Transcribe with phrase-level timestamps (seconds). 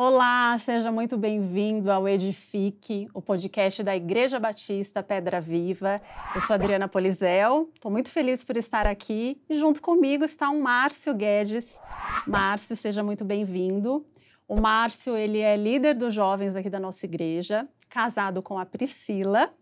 [0.00, 6.00] Olá, seja muito bem-vindo ao Edifique, o podcast da Igreja Batista Pedra Viva.
[6.36, 10.62] Eu sou Adriana Polizel, estou muito feliz por estar aqui e junto comigo está o
[10.62, 11.80] Márcio Guedes.
[12.28, 14.06] Márcio, seja muito bem-vindo.
[14.46, 19.52] O Márcio, ele é líder dos jovens aqui da nossa igreja, casado com a Priscila,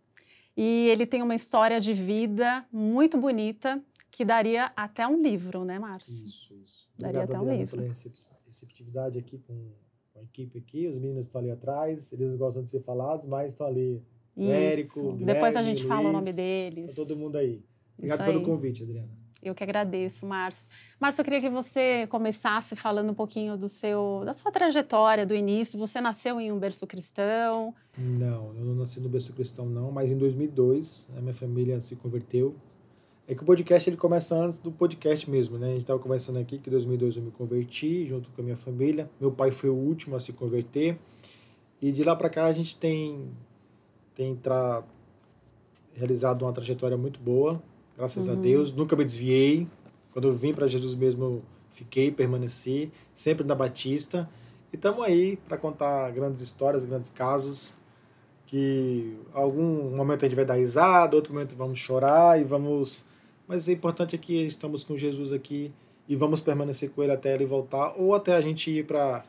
[0.55, 5.79] e ele tem uma história de vida muito bonita que daria até um livro, né,
[5.79, 6.27] Márcio?
[6.27, 6.91] Isso, isso.
[6.98, 7.77] Daria Obrigado, até um Adriana, livro.
[7.79, 8.14] pela recep-
[8.46, 9.73] receptividade aqui com
[10.17, 10.87] com a equipe aqui.
[10.89, 14.02] Os meninos estão ali atrás, eles não gostam de ser falados, mas estão ali.
[14.37, 15.09] Érico, Isso.
[15.09, 16.95] o Depois a gente o fala o Luiz, nome deles.
[16.95, 17.62] Tá todo mundo aí.
[17.97, 18.45] Obrigado Isso pelo aí.
[18.45, 19.09] convite, Adriana.
[19.43, 20.69] Eu que agradeço, Márcio.
[20.98, 25.34] Márcio, eu queria que você começasse falando um pouquinho do seu, da sua trajetória, do
[25.34, 25.79] início.
[25.79, 27.73] Você nasceu em um berço cristão.
[27.96, 31.95] Não, eu não nasci no berço cristão, não, mas em 2002 a minha família se
[31.95, 32.57] converteu.
[33.29, 35.66] É que o podcast ele começa antes do podcast mesmo, né?
[35.66, 38.57] A gente estava conversando aqui que em 2002 eu me converti junto com a minha
[38.57, 39.11] família.
[39.21, 40.99] Meu pai foi o último a se converter.
[41.83, 43.29] E de lá para cá a gente tem
[44.15, 44.83] tem tra...
[45.93, 47.60] realizado uma trajetória muito boa,
[47.96, 48.73] graças a Deus.
[48.73, 49.66] Nunca me desviei.
[50.13, 54.29] Quando eu vim para Jesus mesmo, eu fiquei, permaneci, sempre na Batista.
[54.73, 57.77] E estamos aí para contar grandes histórias, grandes casos
[58.46, 63.05] que algum momento a gente vai dar risada, outro momento vamos chorar e vamos.
[63.47, 65.72] Mas o importante é que estamos com Jesus aqui
[66.09, 69.25] e vamos permanecer com ele até ele voltar ou até a gente ir para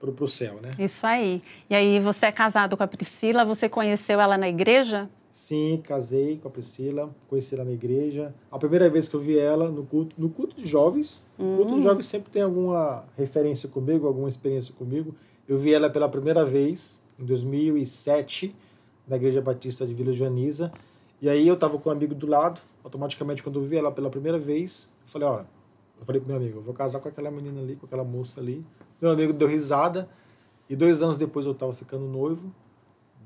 [0.00, 0.70] o céu, né?
[0.78, 1.42] Isso aí.
[1.68, 5.08] E aí, você é casado com a Priscila, você conheceu ela na igreja?
[5.30, 8.34] Sim, casei com a Priscila, conheci ela na igreja.
[8.50, 11.74] A primeira vez que eu vi ela no culto, no culto de jovens, no culto
[11.76, 15.14] de jovens sempre tem alguma referência comigo, alguma experiência comigo.
[15.46, 18.56] Eu vi ela pela primeira vez em 2007
[19.06, 20.72] na Igreja Batista de Vila Joaniza.
[21.20, 24.08] E aí eu estava com um amigo do lado, automaticamente quando eu vi ela pela
[24.08, 25.46] primeira vez, eu falei, olha,
[25.98, 28.40] eu falei pro meu amigo, eu vou casar com aquela menina ali, com aquela moça
[28.40, 28.64] ali.
[29.02, 30.08] Meu amigo deu risada
[30.70, 32.54] e dois anos depois eu estava ficando noivo.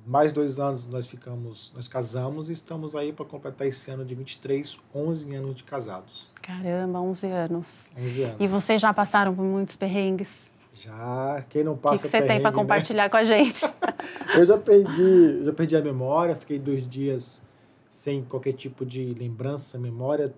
[0.06, 4.14] Mais dois anos nós ficamos, nós casamos e estamos aí para completar esse ano de
[4.14, 6.30] 23, 11 anos de casados.
[6.40, 7.92] Caramba, 11 anos.
[7.98, 8.36] 11 anos.
[8.40, 10.54] E vocês já passaram por muitos perrengues?
[10.72, 12.56] Já, quem não O que, passa que você tem para né?
[12.56, 13.66] compartilhar com a gente?
[14.34, 15.02] Eu já perdi,
[15.40, 17.42] eu já perdi a memória, fiquei dois dias
[17.90, 20.32] sem qualquer tipo de lembrança, memória.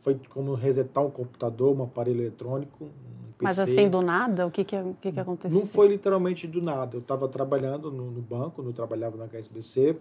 [0.00, 3.44] Foi como resetar um computador, um aparelho eletrônico, um PC.
[3.44, 5.58] Mas assim, do nada, o que, que, o que, que aconteceu?
[5.58, 6.96] Não foi literalmente do nada.
[6.96, 9.96] Eu estava trabalhando no, no banco, eu trabalhava na HSBC,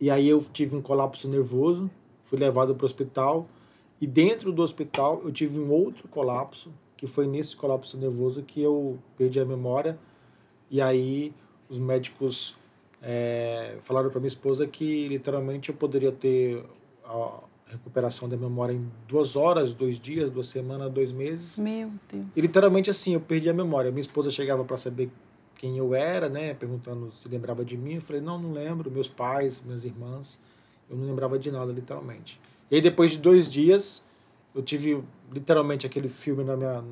[0.00, 1.90] e aí eu tive um colapso nervoso,
[2.24, 3.46] fui levado para o hospital,
[4.00, 8.60] e dentro do hospital eu tive um outro colapso, que foi nesse colapso nervoso que
[8.60, 9.98] eu perdi a memória,
[10.70, 11.32] e aí
[11.68, 12.56] os médicos
[13.06, 16.64] eh, falaram para minha esposa que literalmente eu poderia ter
[17.04, 21.58] a recuperação da memória em duas horas, dois dias, duas semanas, dois meses.
[21.58, 22.24] Meu Deus.
[22.34, 23.90] E literalmente assim, eu perdi a memória.
[23.90, 25.10] Minha esposa chegava para saber
[25.56, 27.96] quem eu era, né, perguntando se lembrava de mim.
[27.96, 28.90] Eu falei: "Não, não lembro".
[28.90, 30.42] Meus pais, minhas irmãs,
[30.88, 32.40] eu não lembrava de nada, literalmente.
[32.70, 34.02] E aí depois de dois dias,
[34.54, 36.82] eu tive literalmente aquele filme na minha,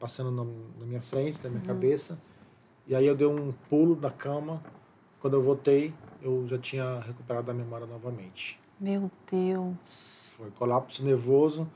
[0.00, 2.20] passando na, na minha frente, na minha cabeça.
[2.86, 4.60] E aí eu dei um pulo na cama.
[5.20, 5.92] Quando eu voltei,
[6.22, 8.58] eu já tinha recuperado a memória novamente.
[8.80, 10.32] Meu Deus.
[10.36, 11.68] Foi colapso nervoso.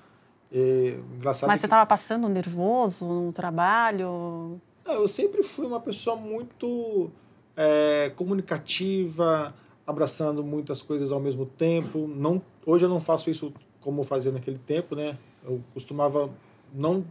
[0.50, 4.60] E, engraçado Mas que- você estava passando nervoso no trabalho?
[4.86, 7.10] Não, eu sempre fui uma pessoa muito
[7.56, 9.54] é, comunicativa,
[9.86, 12.06] abraçando muitas coisas ao mesmo tempo.
[12.08, 15.18] Não, hoje eu não faço isso como eu fazia naquele tempo, né?
[15.44, 16.30] Eu costumava
[16.72, 17.04] não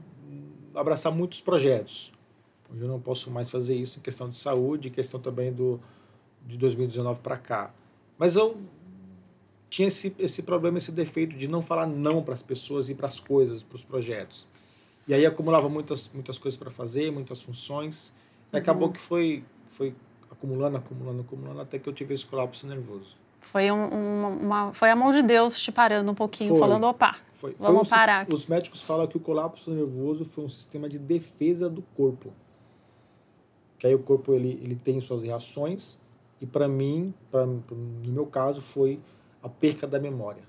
[0.73, 2.11] abraçar muitos projetos.
[2.73, 5.79] Hoje eu não posso mais fazer isso em questão de saúde, em questão também do
[6.45, 7.73] de 2019 para cá.
[8.17, 8.57] Mas eu
[9.69, 13.07] tinha esse, esse problema, esse defeito de não falar não para as pessoas e para
[13.07, 14.47] as coisas, para os projetos.
[15.07, 18.13] E aí acumulava muitas, muitas coisas para fazer, muitas funções.
[18.51, 19.93] E acabou que foi, foi
[20.29, 23.15] acumulando, acumulando, acumulando, até que eu tive esse colapso nervoso.
[23.41, 26.59] Foi, um- uma, uma- foi a mão de Deus te parando um pouquinho, Foi.
[26.59, 28.25] falando, opa, Foi, Vamos um sis- parar.
[28.31, 32.31] Os médicos falam que o colapso nervoso foi um sistema de defesa do corpo.
[33.77, 35.99] Que aí o corpo ele, ele tem suas reações
[36.43, 37.63] e para mim, pra, no
[38.05, 38.99] meu caso, foi
[39.41, 40.43] a perca da memória.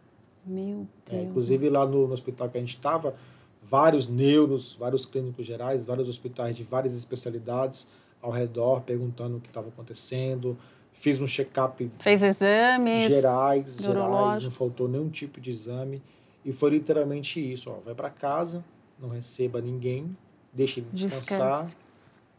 [0.44, 1.30] meu É, Deus.
[1.30, 3.14] inclusive lá no, no hospital que a gente estava,
[3.62, 7.86] vários neuros, vários clínicos gerais, vários hospitais de várias especialidades
[8.20, 10.56] ao redor perguntando o que estava acontecendo.
[10.92, 13.08] Fiz um check-up Fez exames.
[13.08, 16.02] gerais, gerais, não faltou nenhum tipo de exame.
[16.44, 18.64] E foi literalmente isso, ó, vai para casa,
[19.00, 20.16] não receba ninguém,
[20.52, 21.76] deixa ele descansar, Descanse.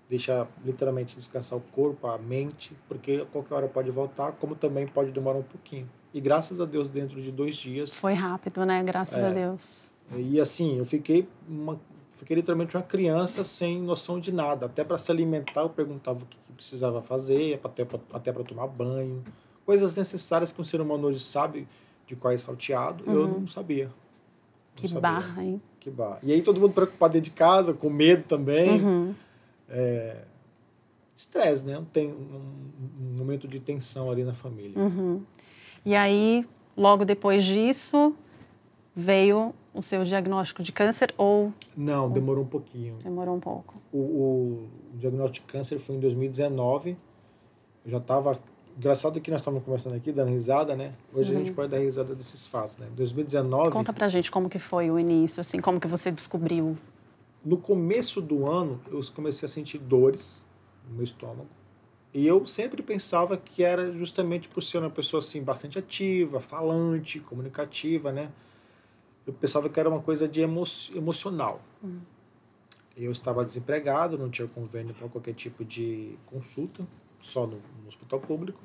[0.10, 4.88] Deixa literalmente descansar o corpo, a mente, porque a qualquer hora pode voltar, como também
[4.88, 5.90] pode demorar um pouquinho.
[6.13, 8.84] E graças a Deus, dentro de dois dias, Foi rápido, né?
[8.84, 9.28] Graças É.
[9.28, 9.92] a Deus.
[10.16, 11.80] e assim, eu fiquei uma,
[12.16, 14.68] Fiquei literalmente uma criança sem noção de nada.
[14.68, 17.60] Até para se alimentar, eu perguntava o que precisava fazer,
[18.13, 19.22] até para tomar banho.
[19.66, 21.68] Coisas necessárias que um ser humano hoje sabe
[22.07, 23.13] de qual é salteado, uhum.
[23.13, 23.86] eu não sabia.
[23.88, 23.94] Não
[24.75, 25.02] que sabia.
[25.02, 25.62] barra, hein?
[25.80, 26.19] Que barra.
[26.24, 28.81] E aí todo mundo preocupado dentro de casa, com medo também.
[28.81, 29.16] Uhum.
[29.69, 30.23] É...
[31.15, 31.81] Estresse, né?
[31.94, 32.41] Tem um,
[33.01, 34.77] um, momento de tensão ali na família.
[34.77, 35.21] Uhum.
[35.85, 36.45] E aí,
[36.75, 38.13] logo depois disso,
[38.94, 41.53] veio o seu diagnóstico de câncer ou...
[41.75, 42.95] Não, demorou um pouquinho.
[43.03, 43.75] Demorou um pouco.
[43.94, 46.97] O, o diagnóstico de câncer foi em 2019.
[47.85, 48.39] Eu já estava...
[48.77, 50.94] Engraçado que nós estávamos conversando aqui, dando risada, né?
[51.13, 51.35] Hoje uhum.
[51.35, 51.56] a gente uhum.
[51.56, 52.88] pode dar risada desses fatos, né?
[52.94, 53.69] 2019...
[53.71, 56.77] Conta pra gente como que foi o início, assim, como que você descobriu.
[57.45, 60.44] No começo do ano, eu comecei a sentir dores
[60.89, 61.47] no meu estômago.
[62.12, 67.19] E eu sempre pensava que era justamente por ser uma pessoa assim bastante ativa, falante,
[67.19, 68.31] comunicativa, né?
[69.27, 70.63] Eu pensava que era uma coisa de emo
[70.95, 71.62] emocional.
[71.83, 72.00] Hum.
[72.97, 76.88] Eu estava desempregado, não tinha convênio para qualquer tipo de consulta,
[77.21, 78.59] só no, no, hospital público.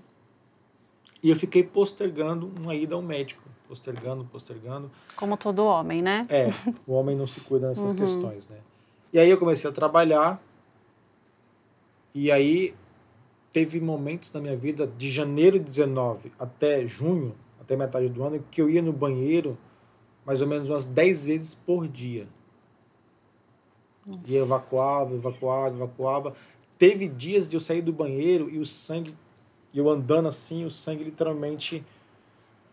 [1.23, 4.91] E eu fiquei postergando uma ida ao médico, postergando, postergando.
[5.17, 6.27] Como todo homem, né?
[6.31, 6.47] É,
[6.87, 7.99] o homem não se cuida dessas uhum.
[7.99, 8.59] questões, né?
[9.12, 10.41] E aí eu comecei a trabalhar,
[12.15, 12.75] e aí
[13.53, 18.45] teve momentos na minha vida, de janeiro de 19 até junho, até metade do ano,
[18.51, 19.59] que eu ia no banheiro
[20.25, 22.29] mais ou menos umas 10 vezes por dia.
[24.07, 24.21] Nossa.
[24.27, 26.35] E evacuava, evacuava, evacuava.
[26.79, 29.15] Teve dias de eu sair do banheiro e o sangue,
[29.75, 31.85] eu andando assim, o sangue literalmente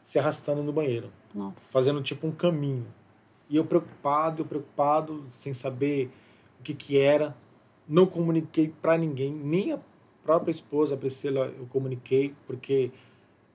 [0.04, 1.12] se arrastando no banheiro.
[1.34, 1.60] Nossa.
[1.60, 2.86] Fazendo tipo um caminho.
[3.50, 6.12] E eu preocupado, eu preocupado, sem saber
[6.68, 7.36] que que era.
[7.88, 9.80] Não comuniquei para ninguém, nem a
[10.24, 12.92] própria esposa, a Priscila, eu comuniquei, porque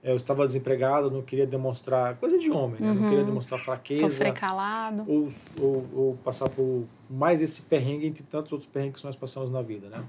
[0.02, 2.92] eu estava desempregado, não queria demonstrar coisa de homem, né?
[2.94, 3.26] não queria uhum.
[3.26, 5.28] demonstrar fraqueza, sofrer calado, ou,
[5.60, 9.60] ou, ou, passar por mais esse perrengue entre tantos outros perrengues que nós passamos na
[9.60, 10.02] vida, né?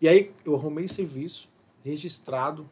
[0.00, 1.48] E aí eu arrumei serviço
[1.84, 2.68] registrado,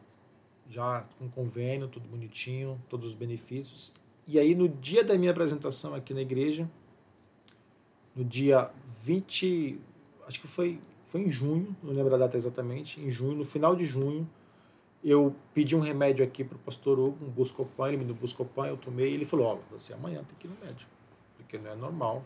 [0.69, 3.91] já com convênio, tudo bonitinho, todos os benefícios.
[4.27, 6.69] E aí no dia da minha apresentação aqui na igreja,
[8.15, 8.69] no dia
[9.03, 9.79] 20,
[10.27, 10.79] acho que foi
[11.11, 14.25] foi em junho, não lembro a data exatamente, em junho, no final de junho
[15.03, 18.67] eu pedi um remédio aqui para o pastor Hugo, um Buscopan, ele me deu Buscopan,
[18.67, 20.89] eu tomei, e ele falou, ó, oh, você amanhã tem que ir no médico,
[21.35, 22.23] porque não é normal.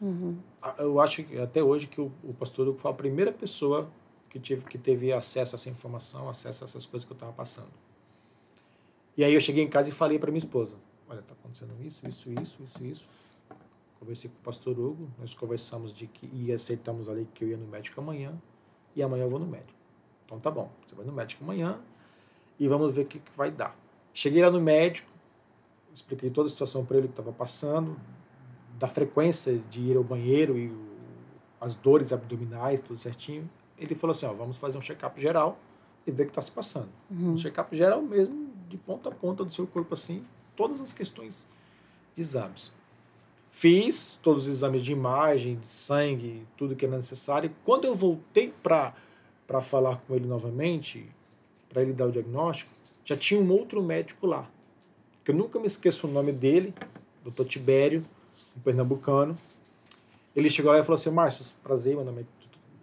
[0.00, 0.38] Uhum.
[0.78, 3.90] Eu acho que até hoje que o, o, pastor Hugo foi a primeira pessoa
[4.28, 7.32] que, tive, que teve acesso a essa informação, acesso a essas coisas que eu estava
[7.32, 7.72] passando.
[9.16, 10.76] E aí eu cheguei em casa e falei para minha esposa,
[11.08, 13.08] olha, está acontecendo isso, isso, isso, isso, isso.
[14.04, 17.56] Conversei com o pastor Hugo, nós conversamos de que e aceitamos ali que eu ia
[17.56, 18.34] no médico amanhã,
[18.94, 19.78] e amanhã eu vou no médico.
[20.26, 21.80] Então tá bom, você vai no médico amanhã
[22.60, 23.74] e vamos ver o que, que vai dar.
[24.12, 25.10] Cheguei lá no médico,
[25.94, 27.98] expliquei toda a situação para ele que estava passando,
[28.78, 30.86] da frequência de ir ao banheiro e o,
[31.58, 33.48] as dores abdominais, tudo certinho.
[33.78, 35.58] Ele falou assim: ó, vamos fazer um check-up geral
[36.06, 36.90] e ver o que está se passando.
[37.10, 37.32] Uhum.
[37.32, 41.46] Um check-up geral mesmo, de ponta a ponta do seu corpo, assim, todas as questões
[42.14, 42.70] de exames.
[43.56, 47.54] Fiz todos os exames de imagem, de sangue, tudo que era necessário.
[47.64, 48.92] Quando eu voltei para
[49.46, 51.08] para falar com ele novamente,
[51.68, 52.72] para ele dar o diagnóstico,
[53.04, 54.50] já tinha um outro médico lá.
[55.22, 56.74] Que eu nunca me esqueço o nome dele,
[57.24, 57.44] Dr.
[57.44, 58.02] Tibério,
[58.56, 59.38] um pernambucano.
[60.34, 62.24] Ele chegou lá e falou assim: Márcio, prazer, meu nome, é,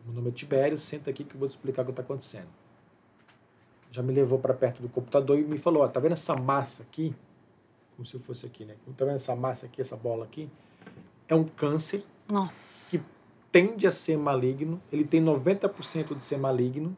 [0.06, 2.48] meu nome é Tibério, senta aqui que eu vou te explicar o que está acontecendo.
[3.92, 6.84] Já me levou para perto do computador e me falou: ó, tá vendo essa massa
[6.84, 7.14] aqui?
[7.98, 8.76] Como se fosse aqui, né?
[8.98, 10.50] Tá vendo essa massa aqui, essa bola aqui?
[11.32, 12.90] É um câncer Nossa.
[12.98, 13.02] que
[13.54, 16.96] tende a ser maligno, ele tem 90% de ser maligno.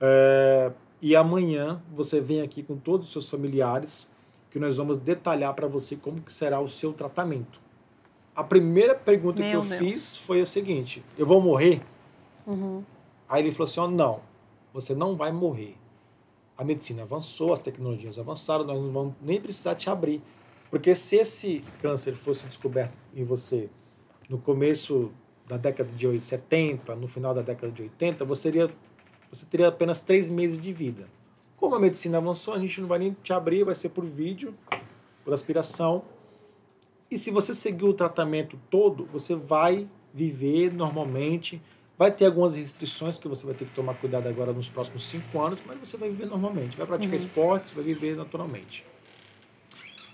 [0.00, 0.70] É,
[1.02, 4.08] e amanhã você vem aqui com todos os seus familiares,
[4.48, 7.60] que nós vamos detalhar para você como que será o seu tratamento.
[8.32, 9.78] A primeira pergunta Meu que eu Deus.
[9.80, 11.82] fiz foi a seguinte: eu vou morrer?
[12.46, 12.84] Uhum.
[13.28, 14.20] Aí ele falou assim: oh, não,
[14.72, 15.76] você não vai morrer.
[16.56, 20.22] A medicina avançou, as tecnologias avançaram, nós não vamos nem precisar te abrir.
[20.70, 23.68] Porque se esse câncer fosse descoberto em você
[24.28, 25.12] no começo
[25.46, 28.70] da década de 70, no final da década de 80, você teria,
[29.30, 31.06] você teria apenas três meses de vida.
[31.56, 34.54] Como a medicina avançou, a gente não vai nem te abrir, vai ser por vídeo,
[35.24, 36.02] por aspiração.
[37.10, 41.62] E se você seguir o tratamento todo, você vai viver normalmente.
[41.96, 45.40] Vai ter algumas restrições que você vai ter que tomar cuidado agora nos próximos cinco
[45.40, 46.76] anos, mas você vai viver normalmente.
[46.76, 47.24] Vai praticar uhum.
[47.24, 48.84] esportes, vai viver naturalmente.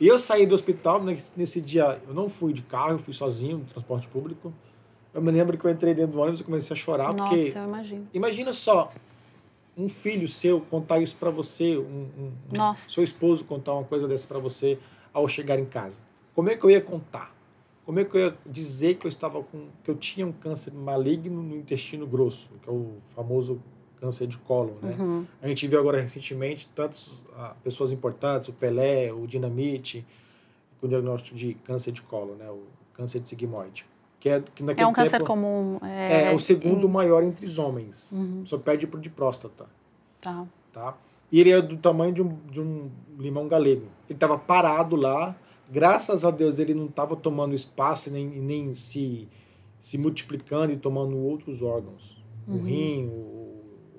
[0.01, 1.03] E eu saí do hospital,
[1.37, 4.53] nesse dia eu não fui de carro, eu fui sozinho, no transporte público.
[5.15, 7.13] Eu me lembro que eu entrei dentro do ônibus e comecei a chorar.
[7.13, 8.09] Nossa, porque, eu imagino.
[8.15, 8.91] Imagina só,
[9.77, 14.09] um filho seu contar isso para você, um, um, um, seu esposo contar uma coisa
[14.09, 14.79] dessa para você
[15.13, 16.01] ao chegar em casa.
[16.35, 17.33] Como é que eu ia contar?
[17.85, 20.73] como é que eu ia dizer que eu estava com que eu tinha um câncer
[20.73, 23.61] maligno no intestino grosso, que é o famoso
[24.03, 24.97] câncer de cólon, né?
[24.99, 25.25] Uhum.
[25.41, 30.05] A gente viu agora recentemente tantas ah, pessoas importantes, o Pelé, o Dinamite,
[30.81, 32.51] com diagnóstico de câncer de cólon, né?
[32.51, 33.87] O câncer de sigmoide.
[34.19, 35.79] Que é, que naquele É um câncer tempo, comum.
[35.83, 38.11] É, É, o segundo em- maior entre os homens.
[38.11, 38.45] Uhum.
[38.45, 39.67] Só perde pro de próstata,
[40.21, 40.45] Tá.
[40.73, 40.99] tá?
[41.31, 43.87] E ele é do tamanho de um, de um limão galego.
[44.09, 45.37] Ele estava parado lá.
[45.71, 49.29] Graças a Deus ele não estava tomando espaço nem, nem se,
[49.79, 52.21] se multiplicando e tomando outros órgãos.
[52.49, 52.63] O Uhum.
[52.65, 53.42] rim, o-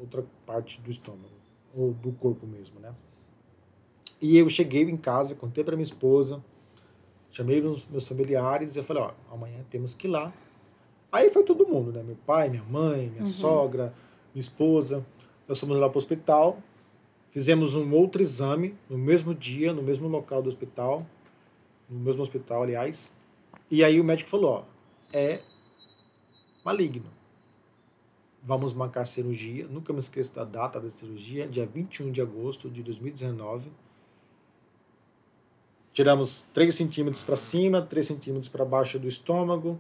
[0.04, 1.30] outra parte do estômago.
[1.76, 2.94] Ou do corpo mesmo, né?
[4.22, 6.44] E eu cheguei em casa, contei para minha esposa,
[7.32, 10.32] chamei meus, meus familiares e eu falei, ó, amanhã temos que ir lá.
[11.12, 12.02] Aí foi todo mundo, né?
[12.04, 13.28] Meu pai, minha mãe, minha Uhum.
[13.28, 13.94] sogra,
[14.34, 15.06] minha esposa.
[15.48, 16.58] Nós fomos lá para o hospital,
[17.32, 21.06] fizemos um outro exame no mesmo dia, no mesmo local do hospital,
[21.90, 23.12] no mesmo hospital, aliás.
[23.70, 24.64] E aí o médico falou, ó,
[25.12, 25.42] é
[26.64, 27.10] maligno.
[28.46, 29.68] Vamos marcar cirurgia.
[29.68, 33.72] Nunca me esqueço da data da cirurgia, dia 21 de agosto de 2019.
[35.94, 39.80] Tiramos 3 centímetros para cima, 3 centímetros para baixo do estômago,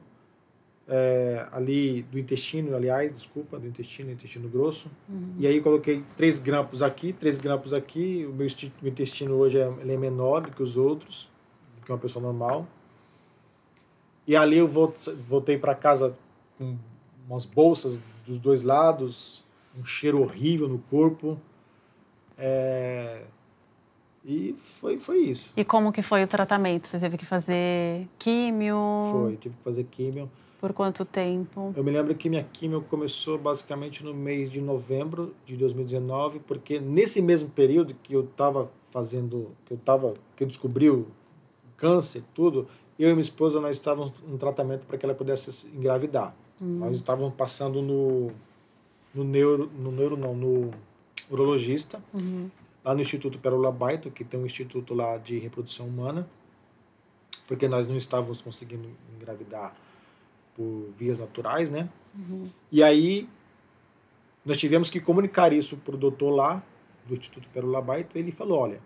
[0.88, 4.89] é, ali do intestino, aliás, desculpa, do intestino, intestino grosso.
[5.10, 5.36] Uhum.
[5.39, 8.25] E aí coloquei três grampos aqui, três grampos aqui.
[8.29, 8.48] O meu
[8.82, 11.29] meu intestino hoje é, ele é menor do que os outros,
[11.79, 12.67] do que uma pessoa normal.
[14.27, 14.93] E ali eu vol-
[15.27, 16.15] voltei para casa
[16.58, 16.77] com
[17.27, 19.43] umas bolsas dos dois lados,
[19.77, 21.37] um cheiro horrível no corpo.
[22.37, 23.23] É,
[24.25, 25.53] E foi, foi isso.
[25.57, 26.87] E como que foi o tratamento?
[26.87, 28.75] Você teve que fazer químio?
[29.11, 30.31] Foi, tive que fazer químio.
[30.61, 31.73] Por quanto tempo?
[31.75, 36.79] Eu me lembro que minha químio começou basicamente no mês de novembro de 2019, porque
[36.79, 41.05] nesse mesmo período que eu estava fazendo, que eu tava, que eu descobri o
[41.75, 42.65] câncer tudo,
[42.97, 45.67] eu e minha esposa nós estávamos em tratamento para que ela pudesse se
[46.63, 46.89] engravidar.
[46.89, 48.32] Nós estávamos passando no
[49.13, 50.72] no neuro, no neuro não, no
[51.29, 52.50] urologista, Uhum.
[52.84, 56.27] lá no Instituto Pérola Baito, que tem um instituto lá de reprodução humana,
[57.48, 59.75] porque nós não estávamos conseguindo engravidar
[60.55, 61.88] por vias naturais, né?
[62.72, 63.29] E aí
[64.43, 66.63] nós tivemos que comunicar isso para o doutor lá
[67.08, 68.82] do Instituto Pérola Baito, ele falou, olha,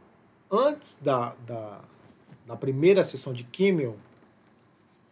[0.52, 1.80] antes da, da,
[2.46, 3.96] da primeira sessão de químio,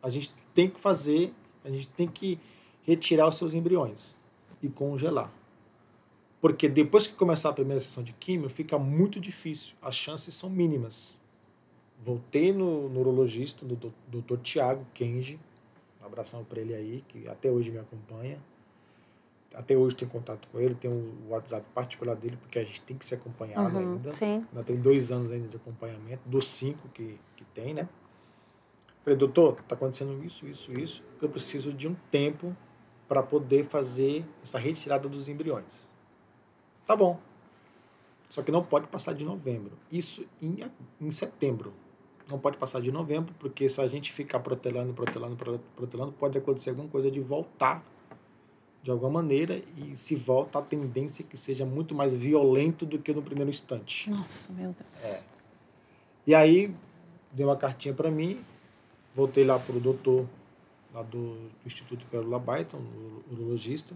[0.04, 2.38] a gente tem que fazer, a gente tem que
[2.86, 4.16] retirar os seus embriões
[4.62, 5.32] e congelar.
[6.40, 9.76] Porque depois que começar a primeira sessão de químio, fica muito difícil.
[9.82, 11.20] As chances são mínimas.
[12.00, 13.76] Voltei no neurologista, do
[14.08, 14.38] Dr.
[14.44, 15.40] Tiago Kenji.
[16.02, 18.38] Um abração para ele aí, que até hoje me acompanha.
[19.56, 22.98] Até hoje tenho contato com ele, tenho o WhatsApp particular dele, porque a gente tem
[22.98, 23.94] que ser acompanhado Uhum.
[23.94, 24.12] ainda.
[24.12, 24.46] Sim.
[24.52, 27.88] Ainda tem dois anos ainda de acompanhamento, dos cinco que, que tem, né?
[29.04, 31.02] Falei, doutor, tá acontecendo isso, isso, isso.
[31.22, 32.56] Eu preciso de um tempo
[33.08, 35.90] para poder fazer essa retirada dos embriões.
[36.86, 37.20] Tá bom.
[38.30, 39.74] Só que não pode passar de novembro.
[39.92, 40.58] Isso em,
[41.00, 41.74] em setembro.
[42.30, 46.38] Não pode passar de novembro, porque se a gente ficar protelando, protelando, pro- protelando, pode
[46.38, 47.84] acontecer alguma coisa de voltar
[48.82, 49.62] de alguma maneira.
[49.78, 53.50] E se volta, a tendência é que seja muito mais violento do que no primeiro
[53.52, 54.10] instante.
[54.10, 55.22] Nossa, meu Deus.
[56.26, 56.74] E aí,
[57.32, 58.44] deu uma cartinha para mim,
[59.14, 60.26] voltei lá pro doutor
[60.96, 63.94] lá do, do Instituto Pérola Byton, o urologista,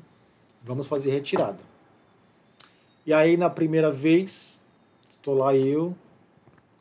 [0.61, 1.59] vamos fazer retirada.
[3.05, 4.61] E aí, na primeira vez,
[5.09, 5.95] estou lá eu,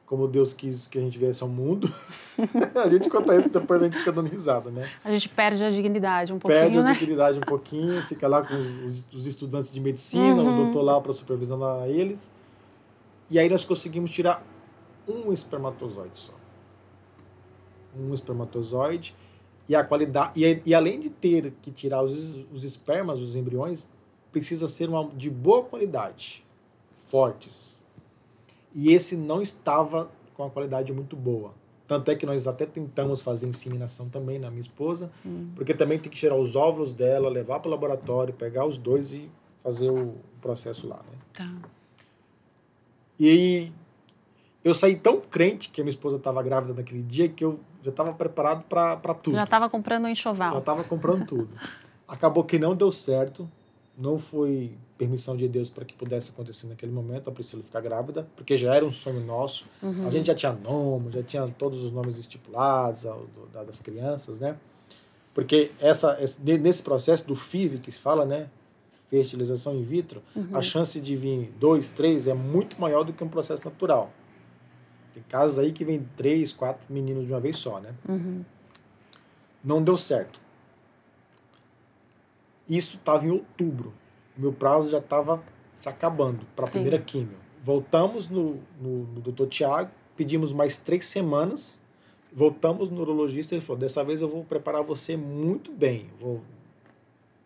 [0.04, 1.88] como Deus quis que a gente viesse ao mundo.
[2.74, 4.90] a gente conta isso, depois a gente fica dando risada, né?
[5.04, 6.92] A gente perde a dignidade um pouquinho, Perde a né?
[6.94, 10.62] dignidade um pouquinho, fica lá com os, os estudantes de medicina, Uhum.
[10.62, 12.30] o doutor lá para supervisionar eles.
[13.30, 14.44] E aí nós conseguimos tirar
[15.06, 16.32] um espermatozoide só.
[17.96, 19.14] Um espermatozoide.
[19.68, 20.42] E a qualidade.
[20.42, 23.88] E, e além de ter que tirar os, os espermas, os embriões,
[24.32, 26.44] precisa ser uma, de boa qualidade,
[26.96, 27.78] fortes.
[28.74, 31.52] E esse não estava com a qualidade muito boa.
[31.86, 35.10] Tanto é que nós até tentamos fazer inseminação também na minha esposa,
[35.54, 39.14] porque também tem que tirar os óvulos dela, levar para o laboratório, pegar os dois
[39.14, 39.30] e
[39.62, 41.18] fazer o processo lá, né?
[41.32, 41.50] Tá.
[43.18, 43.72] E aí
[44.62, 47.90] eu saí tão crente que a minha esposa estava grávida naquele dia que eu já
[47.90, 49.36] estava preparado para tudo.
[49.36, 50.58] Já estava comprando um Já enxoval.
[50.58, 51.48] estava comprando tudo.
[52.06, 53.48] Acabou que não deu certo.
[53.96, 58.28] Não foi permissão de Deus para que pudesse acontecer naquele momento a Priscila ficar grávida,
[58.36, 59.64] porque já era um sonho nosso.
[60.06, 64.38] A gente já tinha nome, já tinha todos os nomes estipulados do- da- das crianças,
[64.38, 64.56] né?
[65.34, 68.48] Porque essa, esse- ne- nesse processo do FIV que se fala, né?
[69.10, 73.28] Fertilização in vitro, a chance de vir dois, três é muito maior do que um
[73.28, 74.10] processo natural.
[75.12, 77.94] Tem casos aí que vem três, quatro meninos de uma vez só, né?
[78.08, 78.44] Uhum.
[79.64, 80.40] Não deu certo.
[82.68, 83.92] Isso estava em outubro.
[84.36, 85.42] Meu prazo já estava
[85.74, 87.36] se acabando para a primeira químio.
[87.62, 91.80] Voltamos no, no, no doutor Tiago, pedimos mais três semanas,
[92.32, 96.10] voltamos no urologista e ele falou: dessa vez eu vou preparar você muito bem.
[96.20, 96.42] Vou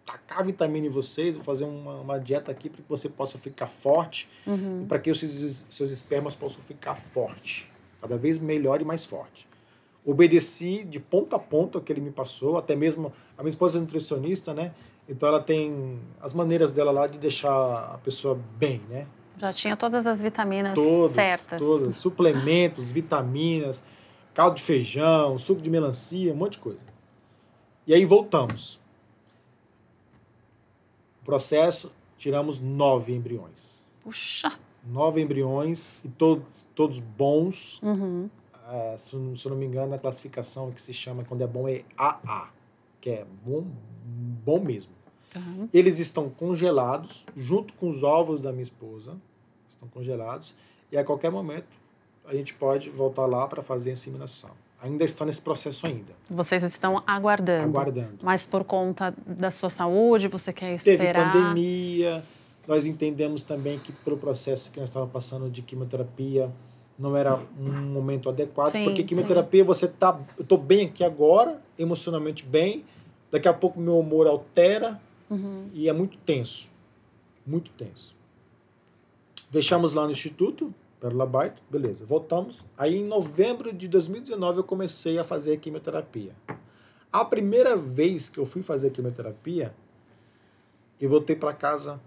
[0.04, 3.66] tacar vitamina em você, vou fazer uma, uma dieta aqui para que você possa ficar
[3.68, 4.82] forte Uhum.
[4.82, 9.04] e para que os seus, seus espermas possam ficar forte, cada vez melhor e mais
[9.04, 9.46] forte.
[10.04, 13.78] Obedeci de ponta a ponta o que ele me passou, até mesmo a minha esposa
[13.78, 14.72] é nutricionista, né?
[15.08, 17.50] Então ela tem as maneiras dela lá de deixar
[17.94, 19.06] a pessoa bem, né?
[19.38, 21.58] Já tinha todas as vitaminas Todas, certas.
[21.60, 23.82] todas, suplementos, vitaminas,
[24.34, 26.80] caldo de feijão, suco de melancia, um monte de coisa.
[27.86, 28.80] E aí voltamos.
[31.24, 33.82] Processo, tiramos nove embriões.
[34.02, 34.58] Puxa.
[34.84, 36.42] Nove embriões e to
[36.74, 37.80] todos bons.
[37.82, 38.28] Uhum.
[38.64, 41.68] Ah, se, se eu não me engano, a classificação que se chama quando é bom
[41.68, 42.48] é AA,
[43.00, 43.64] que é bom,
[44.44, 44.92] bom mesmo.
[45.30, 45.40] Tá.
[45.72, 49.16] Eles estão congelados, junto com os ovos da minha esposa.
[49.68, 50.54] Estão congelados.
[50.90, 51.82] E a qualquer momento
[52.24, 54.50] a gente pode voltar lá para fazer a inseminação.
[54.82, 57.68] Ainda está nesse processo ainda, Vocês estão aguardando.
[57.68, 58.18] aguardando.
[58.20, 61.32] Mas por conta da sua saúde, você quer Teve esperar?
[61.32, 62.22] pandemia,
[62.66, 66.50] nós entendemos também que pelo processo que nós estávamos passando de quimioterapia
[66.98, 71.62] não era um momento adequado, Sim, porque quimioterapia você tá, eu tô bem aqui agora,
[71.78, 72.84] emocionalmente bem,
[73.30, 75.68] daqui a pouco meu humor altera Uhum.
[75.72, 76.68] e é muito tenso,
[77.46, 78.14] muito tenso.
[79.50, 82.64] Deixamos lá no instituto, Pérola Baito, beleza, voltamos.
[82.78, 86.30] Aí em novembro de 2019 eu comecei a fazer a quimioterapia.
[87.12, 89.74] A primeira vez que eu fui fazer a quimioterapia,
[91.00, 92.00] eu voltei para casa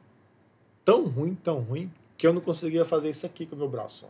[0.86, 4.06] tão ruim, tão ruim, que eu não conseguia fazer isso aqui com o meu braço.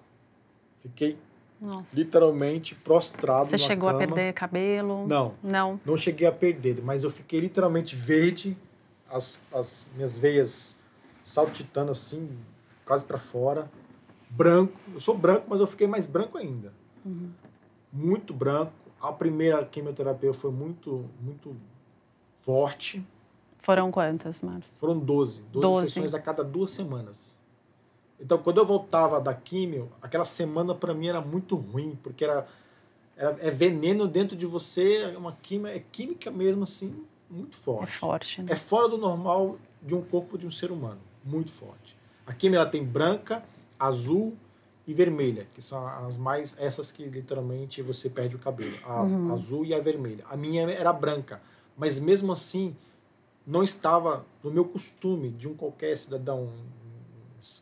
[0.84, 1.18] Fiquei
[1.60, 2.00] Nossa.
[2.00, 4.06] literalmente prostrado Você chegou a cama.
[4.06, 5.08] perder cabelo?
[5.08, 5.80] Não, Não.
[5.84, 8.56] não cheguei a perder, mas eu fiquei literalmente verde,
[9.10, 10.76] as, as minhas veias
[11.26, 12.30] saltitando assim,
[12.86, 13.68] quase para fora,
[14.30, 14.74] branco.
[14.94, 16.74] Eu sou branco, mas eu fiquei mais branco ainda.
[17.06, 17.30] Uhum.
[17.92, 18.74] Muito branco.
[19.02, 21.56] A primeira quimioterapia foi muito, muito
[22.42, 23.06] forte.
[23.60, 24.70] Foram quantas, Marcos?
[24.78, 25.86] Foram 12, 12, Doze.
[25.88, 27.38] sessões a cada duas semanas.
[28.20, 32.48] Então, quando eu voltava da químio, aquela semana para mim era muito ruim, porque era,
[33.18, 37.60] era é veneno dentro de você, é uma química, é química mesmo assim, muito É
[37.60, 37.98] forte.
[37.98, 38.48] forte, né?
[38.52, 41.98] É fora do normal de um corpo de um ser humano, muito forte.
[42.26, 43.44] A química ela tem branca,
[43.80, 44.36] azul
[44.88, 49.34] e vermelha, que são as mais essas que literalmente você perde o cabelo, a Uhum.
[49.34, 50.24] azul e a vermelha.
[50.30, 51.42] A minha era branca,
[51.76, 52.76] mas mesmo assim
[53.46, 56.50] não estava no meu costume de um qualquer cidadão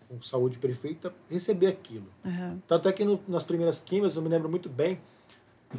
[0.07, 2.05] com saúde perfeita receber aquilo.
[2.23, 2.59] Uhum.
[2.67, 4.99] Tanto é que no- nas primeiras químicas eu me lembro muito bem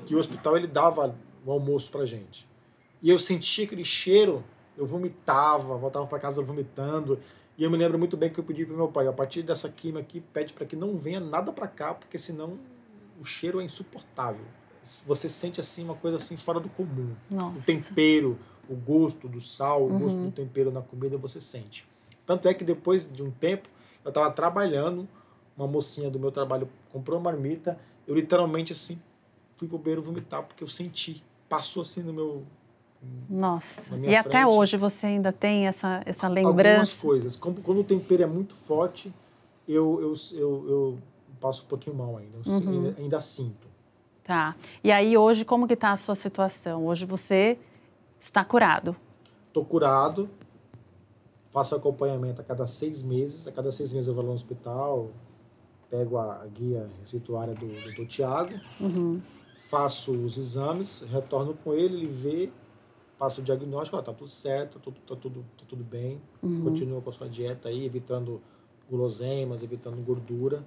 [0.04, 2.46] que o hospital ele dava o almoço pra gente.
[3.02, 4.42] E eu sentia aquele cheiro,
[4.76, 7.18] eu vomitava, voltava para casa vomitando.
[7.56, 9.68] E eu me lembro muito bem que eu pedi pro meu pai, a partir dessa
[9.68, 12.58] química aqui, pede para que não venha nada para cá, porque senão
[13.20, 14.44] o cheiro é insuportável.
[15.06, 17.14] Você sente assim uma coisa assim fora do comum.
[17.30, 17.64] O Nossa.
[17.64, 18.38] tempero,
[18.68, 20.26] o gosto do sal, o gosto Uhum.
[20.26, 21.86] do tempero na comida você sente.
[22.26, 23.68] Tanto é que depois de um tempo,
[24.04, 25.08] eu estava trabalhando,
[25.56, 29.00] uma mocinha do meu trabalho comprou uma marmita, eu literalmente assim
[29.56, 32.42] fui pro banheiro vomitar porque eu senti, passou assim no meu
[33.28, 33.94] Nossa.
[33.94, 34.46] E minha até frente.
[34.46, 37.00] hoje você ainda tem essa, essa algumas lembrança?
[37.02, 37.36] coisas.
[37.36, 39.12] Como, quando o tempero é muito forte,
[39.66, 40.98] eu eu, eu, eu
[41.40, 42.68] passo um pouquinho mal ainda, eu Uhum.
[42.86, 43.66] ainda, ainda sinto.
[44.22, 44.54] Tá.
[44.82, 46.86] E aí hoje como que tá a sua situação?
[46.86, 47.58] Hoje você
[48.20, 48.94] está curado.
[49.52, 50.28] Tô curado,
[51.50, 53.46] faço acompanhamento a cada seis meses.
[53.46, 55.10] A cada seis meses eu vou lá no hospital,
[55.90, 58.06] pego a guia receituária do Dr.
[58.06, 59.20] Tiago, Uhum.
[59.68, 62.50] faço os exames, retorno com ele, ele vê,
[63.18, 66.64] passa o diagnóstico, ó, tá tudo certo, tá tudo, tá tudo, tá tudo bem, Uhum.
[66.64, 68.40] continua com a sua dieta aí, evitando
[68.90, 70.64] guloseimas, evitando gordura.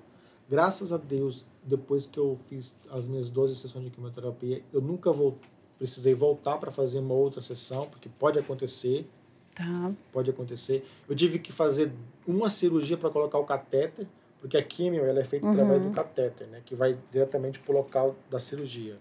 [0.49, 5.11] Graças a Deus, depois que eu fiz as minhas 12 sessões de quimioterapia, eu nunca
[5.11, 5.37] vou,
[5.77, 9.07] precisei voltar para fazer uma outra sessão, porque pode acontecer,
[9.53, 9.91] Tá.
[10.13, 10.85] pode acontecer.
[11.09, 11.91] Eu tive que fazer
[12.25, 14.07] uma cirurgia para colocar o catéter,
[14.39, 15.51] porque a quimio ela é feita Uhum.
[15.51, 18.97] através do catéter, né, que vai diretamente para o local da cirurgia.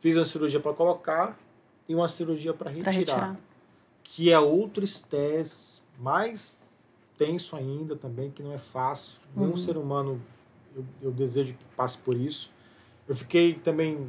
[0.00, 1.38] Fiz uma cirurgia para colocar
[1.88, 3.36] e uma cirurgia para retirar, retirar.
[4.02, 6.60] que é outro estresse mais
[7.16, 9.18] tenso ainda também, que não é fácil.
[9.36, 9.56] Nenhum Uhum.
[9.56, 10.20] ser humano
[10.74, 12.50] eu, eu desejo que passe por isso.
[13.08, 14.08] Eu fiquei também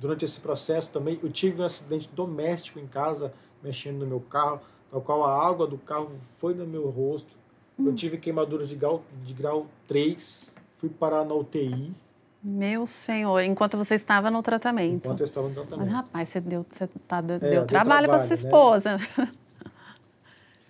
[0.00, 4.60] durante esse processo também, eu tive um acidente doméstico em casa, mexendo no meu carro,
[4.90, 7.38] no qual a água do carro foi no meu rosto.
[7.78, 11.94] Eu tive queimaduras de grau, de grau 3, fui parar na UTI.
[12.42, 15.04] Meu senhor, enquanto você estava no tratamento.
[15.06, 15.86] Enquanto eu estava no tratamento.
[15.86, 18.34] Mas, rapaz, você deu, você tá, deu, é, deu trabalho, para sua né?
[18.34, 18.96] esposa.
[18.96, 19.28] Né?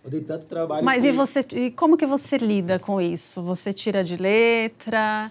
[0.02, 0.84] Eu dei tanto trabalho.
[0.84, 1.08] Mas que...
[1.08, 3.42] e você, e como que você lida com isso?
[3.42, 5.30] Você tira de letra?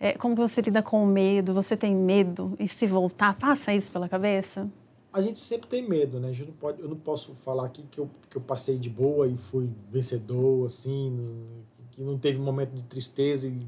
[0.00, 1.52] É, como que você lida com o medo?
[1.54, 2.54] Você tem medo?
[2.58, 4.68] E se voltar, passa isso pela cabeça?
[5.12, 6.28] A gente sempre tem medo, né?
[6.28, 8.90] A gente não pode, eu não posso falar aqui que eu, que eu passei de
[8.90, 11.46] boa e fui vencedor, assim,
[11.90, 13.66] que não teve momento de tristeza e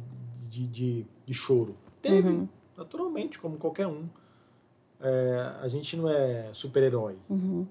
[0.48, 1.74] de, de, de choro.
[2.08, 2.48] Teve, uhum.
[2.76, 4.06] naturalmente, como qualquer um.
[5.00, 7.16] É, a gente não é super-herói.
[7.28, 7.66] Uhum.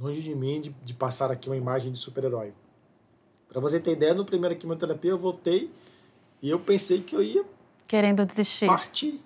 [0.00, 2.52] Longe de mim de, de, passar aqui uma imagem de super-herói.
[3.48, 5.70] Para você ter ideia, no primeiro quimioterapia eu voltei
[6.42, 7.44] e eu pensei que eu ia
[7.86, 8.66] Querendo desistir.
[8.66, 9.20] Partir.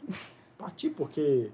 [0.56, 1.50] Partir, porque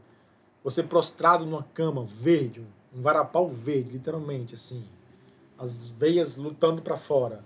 [0.62, 2.62] você prostrado numa cama verde,
[2.94, 4.82] um varapau verde, literalmente, assim.
[5.58, 7.44] As veias lutando para fora.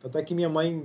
[0.00, 0.84] Tanto é que minha mãe,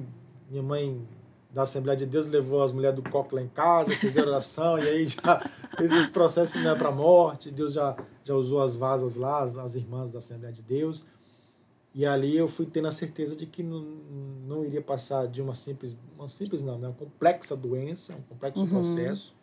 [0.49, 1.05] minha mãe
[1.49, 4.87] da Assembleia de Deus levou as mulheres do coque lá em casa, fizeram oração, e
[4.87, 5.49] aí já
[5.81, 7.49] esse processo não é para morte.
[7.49, 11.05] Deus já, já usou as vasas lá, as, as irmãs da Assembleia de Deus.
[11.93, 13.81] E ali eu fui tendo a certeza de que não,
[14.47, 16.87] não iria passar de uma simples, uma simples não, né?
[16.87, 18.69] uma complexa doença, um complexo uhum.
[18.69, 19.35] processo.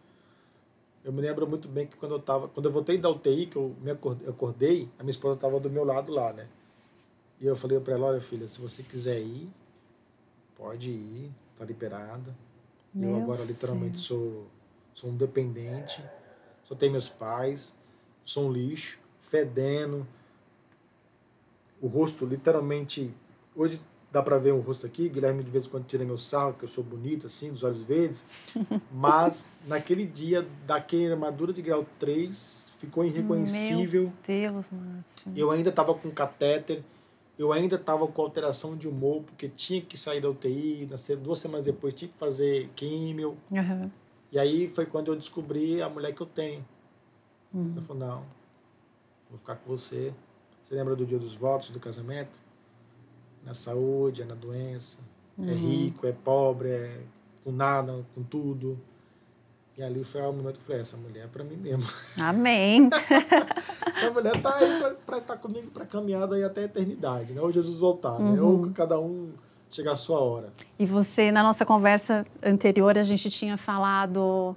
[1.05, 3.57] Eu me lembro muito bem que quando eu tava, quando eu voltei da UTI, que
[3.57, 6.47] eu me acordei, acordei a minha esposa estava do meu lado lá, né?
[7.41, 9.49] E eu falei para ela, olha filha, se você quiser ir,
[10.57, 12.35] pode ir, tá liberada.
[12.95, 14.47] Meu eu agora literalmente sou
[14.95, 16.03] sou um dependente,
[16.65, 17.79] só tenho meus pais,
[18.25, 20.07] sou um lixo, fedendo,
[21.81, 23.13] o rosto literalmente.
[23.55, 25.09] Hoje dá para ver o rosto aqui.
[25.09, 27.83] Guilherme de vez em quando tira meu sarro, que eu sou bonito, assim, dos olhos
[27.83, 28.25] verdes.
[28.91, 34.05] Mas naquele dia da queimadura de grau 3, ficou irreconhecível.
[34.05, 35.33] Meu Deus, Márcio.
[35.37, 36.83] Eu ainda estava com catéter.
[37.39, 40.89] Eu ainda estava com alteração de humor, porque tinha que sair da UTI.
[41.23, 43.37] Duas semanas depois tinha que fazer químio.
[43.51, 43.91] Uhum.
[44.33, 46.65] E aí foi quando eu descobri a mulher que eu tenho.
[47.53, 47.75] Uhum.
[47.77, 48.25] Eu falei, não,
[49.29, 50.15] vou ficar com você.
[50.63, 52.41] Você lembra do dia dos votos, do casamento?
[53.45, 54.99] Na saúde, é na doença.
[55.39, 55.51] É uhum.
[55.51, 57.03] É rico, é pobre, é
[57.45, 58.79] com nada, com tudo.
[59.79, 61.87] E ali foi o momento que eu falei, essa mulher é para mim mesmo.
[62.19, 62.89] Amém.
[63.87, 67.43] essa mulher tá aí para estar tá comigo para caminhada aí até a eternidade, né?
[67.43, 68.33] Ou Jesus voltar, uhum.
[68.33, 68.41] né?
[68.41, 68.73] Ou uhum.
[68.73, 69.33] cada um
[69.71, 70.51] chegar a sua hora.
[70.79, 74.57] E você, na nossa conversa anterior, a gente tinha falado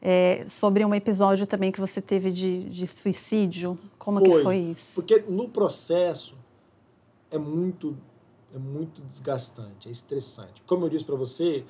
[0.00, 3.78] é, sobre um episódio também que você teve de, de suicídio.
[3.98, 4.94] Como foi, que foi isso?
[4.94, 6.34] Porque no processo
[7.30, 7.96] é muito,
[8.54, 10.62] é muito desgastante, é estressante.
[10.66, 11.64] Como eu disse para você,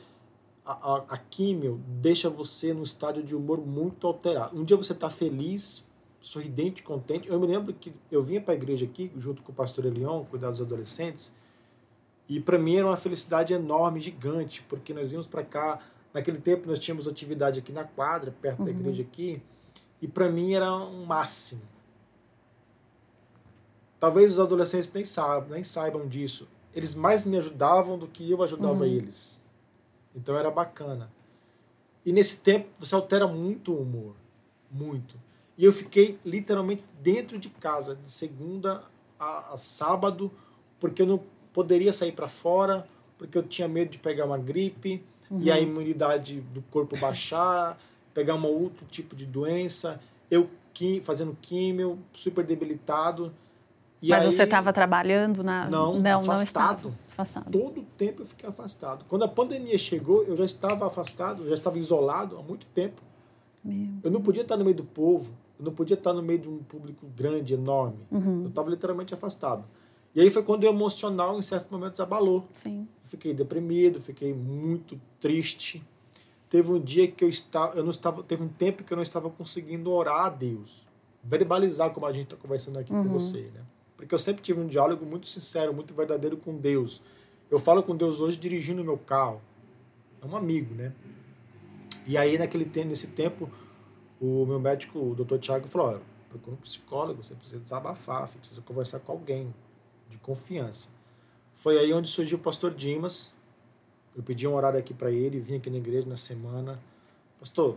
[0.65, 4.59] a, a, a químio deixa você num estádio de humor muito alterado.
[4.59, 5.87] Um dia você está feliz,
[6.21, 7.29] sorridente, contente.
[7.29, 10.25] Eu me lembro que eu vinha para a igreja aqui, junto com o pastor Elion,
[10.25, 11.35] cuidar dos adolescentes,
[12.29, 15.81] e para mim era uma felicidade enorme, gigante, porque nós vimos para cá
[16.15, 18.67] Naquele tempo nós tínhamos atividade aqui na quadra, perto uhum.
[18.67, 19.43] da igreja aqui,
[20.01, 21.63] e para mim era um máximo.
[23.99, 26.47] Talvez os adolescentes nem saibam, nem saibam disso.
[26.73, 28.85] Eles mais me ajudavam do que eu ajudava uhum.
[28.85, 29.44] eles.
[30.15, 31.11] Então era bacana.
[32.05, 34.15] E nesse tempo você altera muito o humor,
[34.71, 35.17] muito.
[35.57, 38.83] E eu fiquei literalmente dentro de casa de segunda
[39.19, 40.31] a, a sábado,
[40.79, 41.21] porque eu não
[41.53, 45.41] poderia sair para fora, porque eu tinha medo de pegar uma gripe uhum.
[45.41, 47.79] e a imunidade do corpo baixar,
[48.13, 50.01] pegar um outro tipo de doença,
[50.31, 50.49] eu
[51.03, 53.33] fazendo químio, super debilitado.
[54.03, 55.69] E Mas aí, você estava trabalhando na.
[55.69, 56.89] Não, não afastado.
[56.89, 57.51] Não afastado.
[57.51, 59.05] Todo o tempo eu fiquei afastado.
[59.09, 63.03] Quando a pandemia chegou, eu já estava afastado, já estava isolado há muito tempo.
[63.63, 63.95] Meu.
[64.03, 66.49] Eu não podia estar no meio do povo, eu não podia estar no meio de
[66.49, 68.07] um público grande, enorme.
[68.11, 68.43] Uhum.
[68.43, 69.65] Eu estava literalmente afastado.
[70.15, 72.47] E aí foi quando o emocional, em certos momentos, abalou.
[72.53, 75.83] Sim fiquei deprimido, fiquei muito triste.
[76.49, 79.03] Teve um dia que eu estava, eu não estava, teve um tempo que eu não
[79.03, 80.87] estava conseguindo orar a Deus,
[81.23, 83.05] verbalizar como a gente está conversando aqui uhum.
[83.05, 83.61] com você, né?
[83.97, 87.01] Porque eu sempre tive um diálogo muito sincero, muito verdadeiro com Deus.
[87.51, 89.41] Eu falo com Deus hoje dirigindo meu carro.
[90.23, 90.93] É um amigo, né?
[92.07, 93.51] E aí naquele tempo, nesse tempo,
[94.21, 95.39] o meu médico, o Dr.
[95.39, 99.55] Tiago, falou: olha, procura um psicólogo, você precisa desabafar, você precisa conversar com alguém
[100.11, 100.89] de confiança.
[101.55, 103.33] Foi aí onde surgiu o pastor Dimas.
[104.17, 106.79] Eu pedi um horário aqui para ele, vim aqui na igreja na semana.
[107.41, 107.77] Pastor,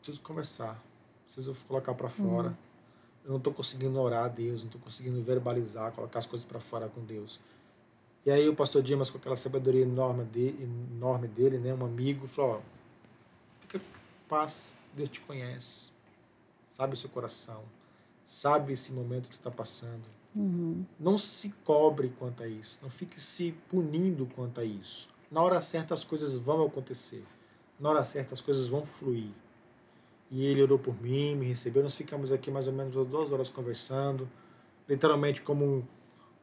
[0.00, 0.82] preciso conversar,
[1.24, 2.48] preciso colocar para fora.
[2.48, 2.69] Uhum.
[3.24, 6.60] Eu não estou conseguindo orar a Deus, não estou conseguindo verbalizar, colocar as coisas para
[6.60, 7.38] fora com Deus.
[8.24, 12.26] E aí o pastor Dimas, com aquela sabedoria enorme dele, enorme dele né, um amigo,
[12.26, 12.60] falou, ó,
[13.60, 13.80] fica em
[14.28, 15.92] paz, Deus te conhece,
[16.70, 17.62] sabe o seu coração,
[18.24, 20.20] sabe esse momento que você está passando.
[20.34, 20.84] Uhum.
[20.98, 22.78] Não se cobre quanto a isso.
[22.82, 25.08] Não fique se punindo quanto a isso.
[25.30, 27.24] Na hora certa as coisas vão acontecer.
[27.78, 29.30] na hora certa as coisas vão fluir.
[30.30, 31.82] E ele orou por mim, me recebeu.
[31.82, 34.28] Nós ficamos aqui mais ou menos duas horas conversando,
[34.88, 35.82] literalmente como um,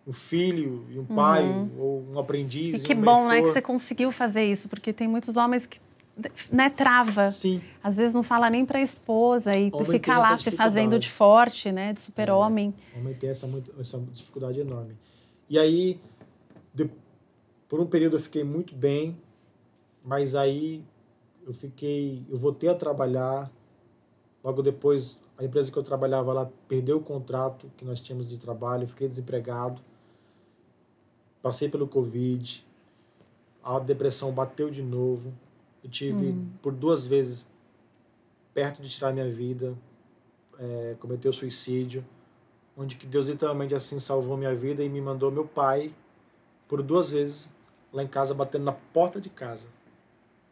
[0.05, 1.69] um filho e um pai, uhum.
[1.79, 2.83] ou um aprendiz.
[2.83, 5.79] E que um bom, né, que você conseguiu fazer isso, porque tem muitos homens que
[6.51, 7.29] né, trava.
[7.29, 7.61] Sim.
[7.83, 11.09] Às vezes não fala nem para a esposa e tu fica lá se fazendo de
[11.09, 12.73] forte, né, de super-homem.
[12.93, 14.97] É, homem tem essa, essa dificuldade enorme.
[15.49, 15.99] E aí,
[16.73, 16.89] de,
[17.69, 19.15] por um período eu fiquei muito bem,
[20.03, 20.83] mas aí
[21.45, 23.49] eu fiquei, eu voltei a trabalhar
[24.43, 28.37] Logo depois, a empresa que eu trabalhava lá perdeu o contrato que nós tínhamos de
[28.37, 29.81] trabalho, fiquei desempregado.
[31.41, 32.65] Passei pelo Covid,
[33.63, 35.33] a depressão bateu de novo.
[35.83, 36.49] Eu tive uhum.
[36.61, 37.47] por duas vezes
[38.53, 39.75] perto de tirar minha vida,
[40.57, 42.03] é, cometeu suicídio,
[42.75, 45.93] onde que Deus literalmente assim salvou minha vida e me mandou meu pai
[46.67, 47.51] por duas vezes
[47.93, 49.67] lá em casa batendo na porta de casa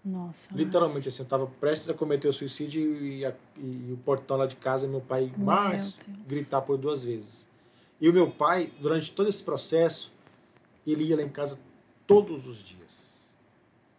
[0.05, 0.53] nossa.
[0.53, 4.45] Literalmente, assim, eu estava prestes a cometer o suicídio e, a, e, o portão lá
[4.45, 7.47] de casa, meu pai, meu mais, gritar por duas vezes.
[7.99, 10.13] E o meu pai, durante todo esse processo,
[10.85, 11.57] ele ia lá em casa
[12.05, 13.19] todos os dias.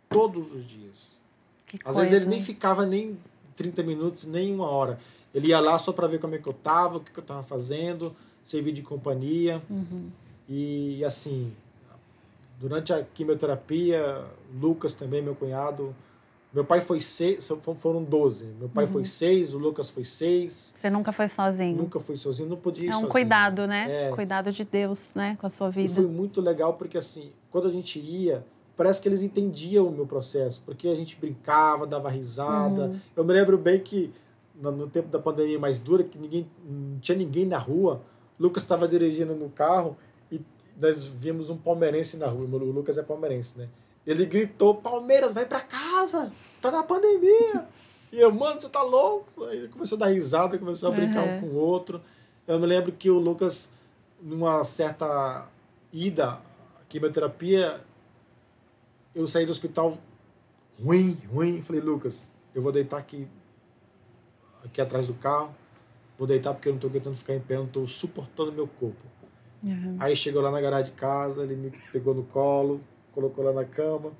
[0.09, 1.19] Todos os dias.
[1.67, 3.19] Que Às coisa, vezes ele nem ficava nem
[3.57, 5.01] 30 minutos, nem uma hora.
[5.35, 7.23] Ele ia lá só para ver como é que eu estava, o que, que eu
[7.23, 8.15] estava fazendo,
[8.45, 9.61] servir de companhia.
[9.69, 10.09] Uhum.
[10.49, 11.53] E, assim,
[12.59, 14.25] Durante a quimioterapia,
[14.61, 15.95] Lucas também, meu cunhado,
[16.57, 18.47] meu pai foi seis, foram doze.
[18.59, 18.93] Meu pai uhum.
[18.93, 20.73] foi seis, o Lucas foi seis.
[20.75, 21.77] Você nunca foi sozinho?
[21.77, 23.11] Nunca fui sozinho, não podia ir É um sozinho.
[23.11, 24.09] cuidado, né?
[24.09, 24.11] É.
[24.11, 25.37] Cuidado de Deus, né?
[25.39, 25.93] Com a sua vida.
[25.93, 28.43] E foi muito legal porque, assim, quando a gente ia,
[28.75, 32.87] parece que eles entendiam o meu processo, porque a gente brincava, dava risada.
[32.87, 33.01] Uhum.
[33.15, 34.11] Eu me lembro bem que,
[34.55, 38.01] no, no, tempo da pandemia mais dura, que ninguém, não tinha ninguém na rua,
[38.41, 39.95] Lucas estava dirigindo no carro
[40.79, 43.69] nós vimos um palmeirense na rua, o Lucas é palmeirense, né?
[44.07, 47.67] Ele gritou, Palmeiras, vai para casa, tá na pandemia.
[48.13, 49.45] E eu, mano, você tá louco?
[49.47, 51.37] Aí ele começou a dar risada, começou a brincar uhum.
[51.37, 52.01] um com o outro.
[52.47, 53.69] Eu me lembro que o Lucas,
[54.23, 55.49] numa certa
[55.93, 56.39] ida,
[56.89, 57.81] quimioterapia,
[59.13, 59.99] eu saí do hospital
[60.81, 61.61] ruim, ruim.
[61.61, 63.27] Falei, Lucas, eu vou deitar aqui,
[64.65, 65.53] aqui atrás do carro.
[66.17, 69.03] Vou deitar porque eu não tô aguentando ficar em pé, não tô suportando meu corpo.
[69.63, 69.97] Uhum.
[69.99, 72.81] Aí chegou lá na garagem de casa, ele me pegou no colo,
[73.13, 74.13] colocou lá na cama.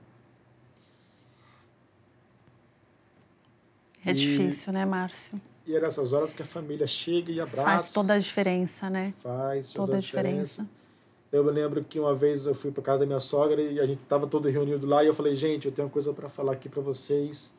[4.05, 5.41] É e, difícil, né, Márcio?
[5.67, 7.71] E é nessas horas que a família chega e abraça.
[7.71, 9.13] Faz toda a diferença, né?
[9.23, 10.63] Faz toda, toda a diferença.
[10.63, 10.87] diferença.
[11.33, 13.85] Eu me lembro que uma vez eu fui para casa da minha sogra e a
[13.85, 16.53] gente estava todo reunido lá e eu falei, gente, eu tenho uma coisa para falar
[16.53, 17.53] aqui para vocês.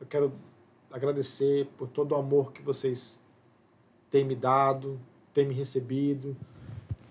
[0.00, 0.32] Eu quero
[0.90, 3.20] agradecer por todo o amor que vocês
[4.10, 5.00] têm me dado,
[5.32, 6.36] têm me recebido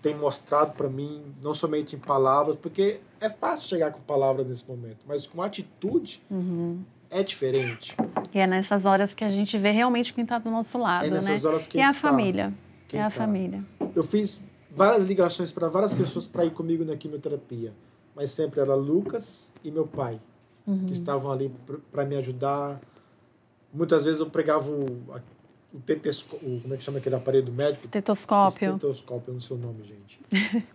[0.01, 4.67] tem mostrado para mim, não somente em palavras, porque é fácil chegar com palavras nesse
[4.67, 6.81] momento, mas com atitude uhum.
[7.09, 7.95] é diferente.
[8.33, 11.09] E é nessas horas que a gente vê realmente quem está do nosso lado, é
[11.09, 11.49] nessas né?
[11.49, 12.53] Horas que é a tá, família.
[12.91, 13.09] É a tá.
[13.11, 13.63] família.
[13.95, 17.73] Eu fiz várias ligações para várias pessoas para ir comigo na quimioterapia,
[18.15, 20.19] mas sempre era Lucas e meu pai
[20.65, 20.85] uhum.
[20.85, 21.51] que estavam ali
[21.91, 22.79] para me ajudar.
[23.73, 24.85] Muitas vezes eu pregava o,
[25.73, 27.84] o tetescópio, como é que chama aquele aparelho médico?
[27.84, 28.75] Estetoscópio.
[28.75, 30.19] Estetoscópio, não sei o nome, gente.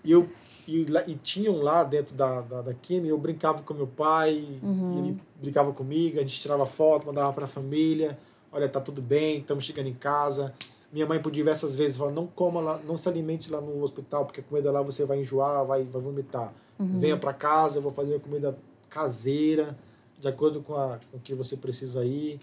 [0.02, 0.28] e, eu,
[0.66, 4.98] e, e tinham lá dentro da, da, da química, eu brincava com meu pai, uhum.
[4.98, 8.18] ele brincava comigo, a gente tirava foto, mandava para a família,
[8.50, 10.54] olha, tá tudo bem, estamos chegando em casa.
[10.90, 14.24] Minha mãe por diversas vezes falou, não coma lá, não se alimente lá no hospital,
[14.24, 16.54] porque a comida lá você vai enjoar, vai, vai vomitar.
[16.78, 16.98] Uhum.
[16.98, 18.56] Venha para casa, eu vou fazer uma comida
[18.88, 19.76] caseira,
[20.18, 22.40] de acordo com, a, com o que você precisa ir.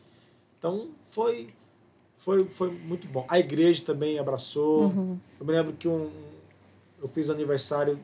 [0.60, 1.48] Então, foi
[2.24, 3.26] foi, foi muito bom.
[3.28, 4.84] A igreja também abraçou.
[4.84, 5.20] Uhum.
[5.40, 6.10] Eu me lembro que um,
[7.02, 8.00] eu fiz aniversário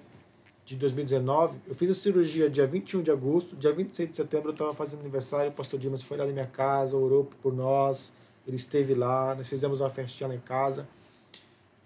[0.66, 1.58] de 2019.
[1.66, 3.56] Eu fiz a cirurgia dia 21 de agosto.
[3.56, 5.50] Dia 26 de setembro eu estava fazendo aniversário.
[5.50, 8.12] O pastor Dimas foi lá na minha casa, orou por nós.
[8.46, 9.34] Ele esteve lá.
[9.36, 10.86] Nós fizemos uma festinha lá em casa.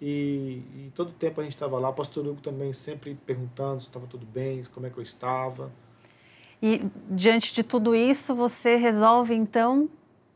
[0.01, 1.89] E, e todo o tempo a gente estava lá.
[1.89, 5.71] O pastor Hugo também sempre perguntando se estava tudo bem, como é que eu estava.
[6.59, 9.87] E diante de tudo isso, você resolve então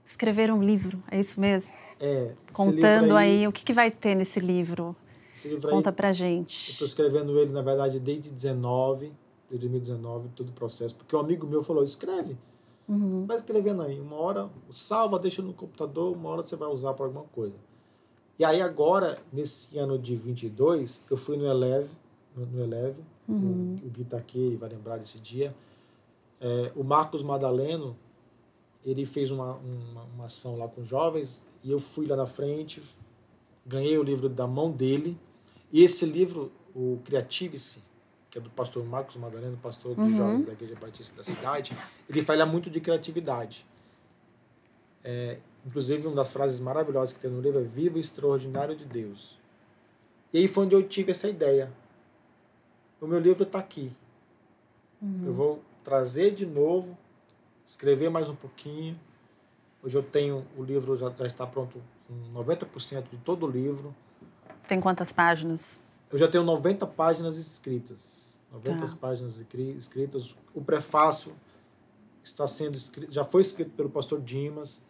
[0.08, 1.72] escrever um livro, é isso mesmo?
[2.00, 2.32] É.
[2.54, 4.96] Contando aí, aí, o que, que vai ter nesse livro.
[5.36, 6.70] Esse livro Conta aí, pra gente.
[6.70, 9.12] Eu estou escrevendo ele, na verdade, desde 19,
[9.52, 10.96] de 2019, todo o processo.
[10.96, 12.38] Porque um amigo meu falou, escreve.
[12.88, 13.26] Uhum.
[13.26, 14.00] Vai escrevendo aí.
[14.00, 17.56] Uma hora, salva, deixa no computador, uma hora você vai usar para alguma coisa.
[18.40, 21.90] E aí agora, nesse ano de 22, eu fui no Eleve,
[22.36, 23.80] no Eleve, uhum.
[23.84, 25.54] o, o Gui tá aqui, vai lembrar desse dia.
[26.40, 27.98] É, o Marcos Madaleno,
[28.90, 32.82] ele fez uma, uma, uma ação lá com jovens e eu fui lá na frente,
[33.66, 35.18] ganhei o livro da mão dele.
[35.72, 37.84] E esse livro, o Creative-se,
[38.30, 40.18] que é do pastor Marcos Madalena, pastor dos uhum.
[40.18, 41.78] jovens da Igreja Batista da cidade,
[42.10, 43.66] ele fala muito de criatividade.
[45.04, 48.86] É, inclusive, uma das frases maravilhosas que tem no livro é Viva o Extraordinário de
[48.86, 49.38] Deus.
[50.32, 51.72] E aí foi onde eu tive essa ideia.
[53.02, 53.92] O meu livro está aqui.
[55.02, 55.24] Uhum.
[55.26, 56.98] Eu vou trazer de novo,
[57.68, 58.98] escrever mais um pouquinho.
[59.84, 63.94] Hoje eu tenho, o livro já, já está pronto com 90% de todo o livro.
[64.68, 65.80] Tem quantas páginas?
[66.10, 68.34] Eu já tenho 90 páginas escritas.
[68.52, 68.96] 90 tá.
[68.96, 70.36] páginas escritas.
[70.56, 71.34] O prefácio
[72.24, 74.82] está sendo escrito, já foi escrito pelo pastor Dimas.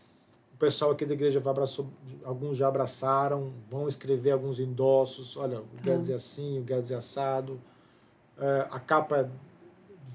[0.54, 1.88] O pessoal aqui da igreja vai abraçou,
[2.24, 5.36] alguns já abraçaram, vão escrever alguns endossos.
[5.36, 5.84] Olha, o tá.
[5.84, 7.60] Guedes é assim, o Guedes é assado.
[8.38, 9.30] É, a capa é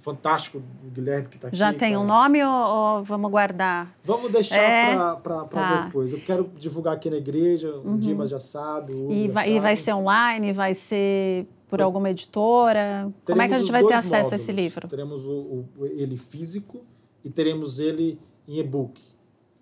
[0.03, 1.57] fantástico do Guilherme que está aqui.
[1.57, 3.97] Já tem um nome ou, ou, vamos guardar?
[4.05, 5.85] Vamos deixar é, para tá.
[5.85, 6.13] depois.
[6.13, 7.95] Eu quero divulgar aqui na igreja, uhum.
[7.95, 8.93] o Dimas já sabe.
[8.93, 9.57] O e, vai, sabe.
[9.57, 10.53] e vai ser online?
[10.53, 13.11] Vai ser por alguma editora?
[13.25, 14.33] Teremos Como é que a gente vai ter acesso módulos.
[14.33, 14.89] a esse livro?
[14.89, 16.85] Teremos o, o, ele físico
[17.25, 19.01] e teremos ele em e-book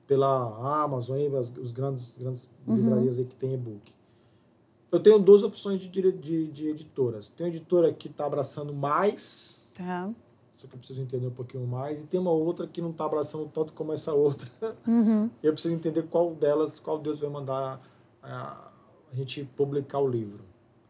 [0.07, 2.77] pela Amazon, as, os grandes, grandes uhum.
[2.77, 3.93] livrarias aí que tem e-book.
[4.91, 7.29] Eu tenho duas opções de, de, de editoras.
[7.29, 10.11] Tem uma editora que está abraçando mais, tá.
[10.61, 13.07] Só que eu preciso entender um pouquinho mais, e tem uma outra que não está
[13.07, 14.47] abraçando tanto como essa outra.
[14.87, 15.31] Uhum.
[15.43, 17.81] eu preciso entender qual delas, qual Deus vai mandar
[18.23, 18.71] a,
[19.11, 20.45] a gente publicar o livro.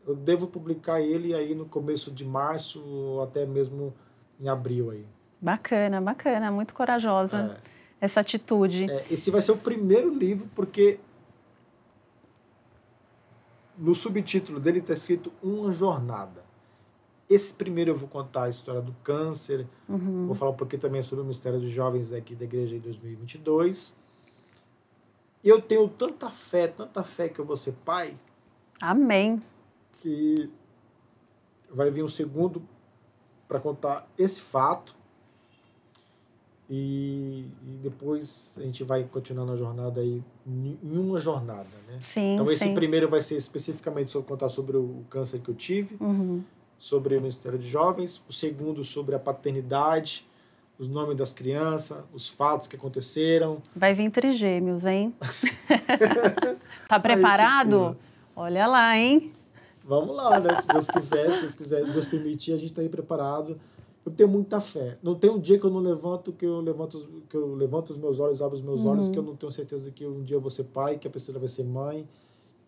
[0.04, 3.94] Eu devo publicar ele aí no começo de março, ou até mesmo
[4.40, 5.06] em abril aí.
[5.40, 8.04] Bacana, bacana, muito corajosa é.
[8.04, 8.90] essa atitude.
[8.90, 10.98] É, esse vai ser o primeiro livro, porque
[13.78, 16.49] no subtítulo dele está escrito Uma Jornada.
[17.30, 20.26] Esse primeiro eu vou contar a história do câncer, uhum.
[20.26, 23.96] vou falar um pouquinho também sobre o mistério dos jovens aqui da igreja em 2022.
[25.44, 28.16] E eu tenho tanta fé, tanta fé que eu vou ser pai.
[28.82, 29.40] Amém.
[30.00, 30.50] Que
[31.70, 32.62] vai vir um segundo
[33.46, 34.96] para contar esse fato
[36.72, 41.98] e, e, depois a gente vai continuando a jornada aí em uma jornada, né?
[42.00, 42.74] Sim, então esse sim.
[42.74, 46.44] primeiro vai ser especificamente sobre contar sobre o câncer que eu tive, uhum.
[46.80, 48.20] Sobre o Ministério de Jovens.
[48.28, 50.26] O segundo sobre a paternidade,
[50.76, 53.62] os nomes das crianças, os fatos que aconteceram.
[53.76, 55.14] Vai vir trigêmeos, hein?
[56.88, 57.96] tá preparado?
[58.34, 59.32] Olha lá, hein?
[59.84, 60.56] Vamos lá, né?
[60.56, 63.60] Se Deus quiser, se Deus quiser, Deus permitir, a gente está aí preparado
[64.04, 64.98] eu tenho muita fé.
[65.02, 67.96] Não tem um dia que eu não levanto, que eu levanto, que eu levanto os
[67.98, 68.90] meus olhos, abro os meus uhum.
[68.90, 71.10] olhos, que eu não tenho certeza que um dia eu vou ser pai, que a
[71.10, 72.08] pessoa vai ser mãe,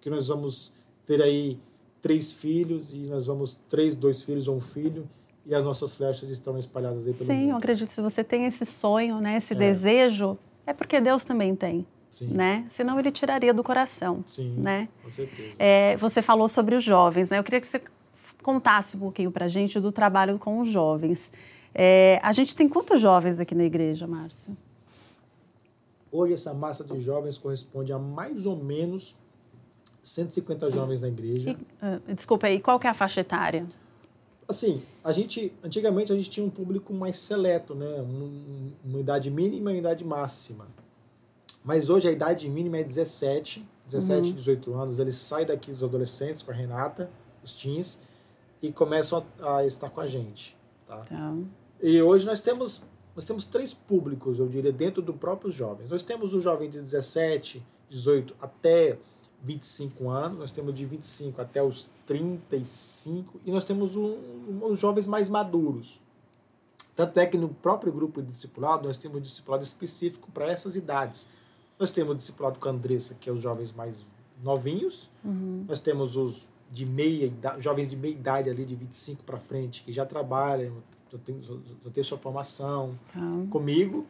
[0.01, 0.75] que nós vamos
[1.07, 1.59] ter aí
[2.03, 5.09] três filhos e nós vamos três, dois filhos ou um filho
[5.47, 7.51] e as nossas flechas estão espalhadas aí pelo Sim, mundo.
[7.51, 9.57] eu acredito que se você tem esse sonho, né, esse é.
[9.57, 10.37] desejo,
[10.67, 11.87] é porque Deus também tem.
[12.11, 12.27] Sim.
[12.27, 12.67] Né?
[12.69, 14.23] Senão ele tiraria do coração.
[14.27, 14.87] Sim, né?
[15.03, 15.55] com certeza.
[15.59, 17.39] É, você falou sobre os jovens, né?
[17.39, 17.81] Eu queria que você
[18.43, 21.33] contasse um pouquinho para a gente do trabalho com os jovens.
[21.75, 24.55] É, a gente tem quantos jovens aqui na igreja, Márcio?
[26.11, 29.17] Hoje essa massa de jovens corresponde a mais ou menos
[30.03, 31.51] 150 jovens na igreja.
[31.51, 33.67] E, uh, desculpa aí, qual que é a faixa etária?
[34.49, 37.87] Assim, a gente antigamente a gente tinha um público mais seleto, né?
[38.03, 40.67] Um, uma idade mínima e uma idade máxima.
[41.65, 44.35] Mas hoje a idade mínima é 17, 17, uhum.
[44.35, 44.99] 18 anos.
[44.99, 47.09] Eles saem daqui dos adolescentes com a Renata,
[47.43, 48.01] os teens,
[48.61, 50.57] e começam a, a estar com a gente.
[50.87, 50.97] Tá?
[50.99, 51.35] tá?
[51.81, 52.83] E hoje nós temos,
[53.15, 55.89] nós temos três públicos, eu diria, dentro do próprio jovens.
[55.89, 58.99] Nós temos o jovem de 17, 18 até
[59.43, 64.79] 25 anos, nós temos de 25 até os 35 e nós temos um, um, os
[64.79, 66.01] jovens mais maduros.
[66.95, 70.77] Tanto é que no próprio grupo de discipulado nós temos um discipulado específico para essas
[70.77, 71.29] idades.
[71.79, 74.05] Nós temos o discipulado com a Andressa, que é os jovens mais
[74.43, 75.11] novinhos.
[75.25, 75.65] Uhum.
[75.67, 79.83] Nós temos os de meia idade, jovens de meia idade ali, de 25 para frente,
[79.83, 80.75] que já trabalham,
[81.11, 83.47] já tem, já tem sua formação ah.
[83.51, 84.07] comigo.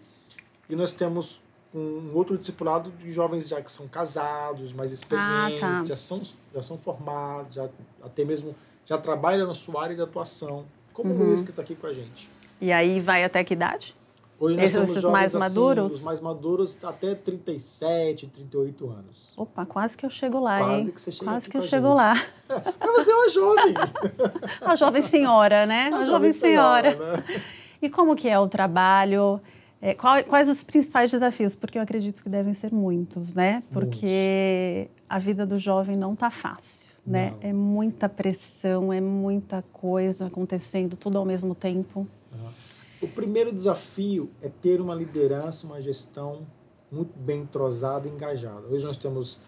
[0.69, 1.41] E nós temos
[1.75, 5.85] um outro discipulado de jovens já que são casados, mais experientes, ah, tá.
[5.85, 6.21] já, são,
[6.55, 7.69] já são formados, já
[8.03, 8.55] até mesmo
[8.85, 11.21] já trabalham na sua área de atuação, como uhum.
[11.21, 12.31] o Luiz que está aqui com a gente.
[12.61, 13.95] E aí vai até que idade?
[14.39, 15.93] Hoje nós Esses jovens, mais assim, maduros?
[15.93, 19.33] Os mais maduros até 37, 38 anos.
[19.37, 20.91] Opa, quase que eu chego lá, quase hein?
[20.91, 21.97] que você chega Quase que eu chego gente.
[21.97, 22.15] lá.
[22.81, 23.75] Mas você é uma jovem.
[24.61, 25.89] uma jovem senhora, né?
[25.91, 26.97] Uma, jovem, jovem senhora.
[26.97, 27.43] senhora né?
[27.81, 29.41] E como que é o trabalho?
[29.85, 31.57] É, quais os principais desafios?
[31.57, 33.65] Porque eu acredito que devem ser muitos, né?
[33.73, 35.05] Porque muitos.
[35.09, 37.31] a vida do jovem não está fácil, né?
[37.31, 37.51] Não.
[37.51, 42.07] É muita pressão, é muita coisa acontecendo tudo ao mesmo tempo.
[43.01, 46.47] O primeiro desafio é ter uma liderança, uma gestão
[46.89, 48.69] muito bem entrosada e engajada.
[48.69, 49.41] Hoje nós temos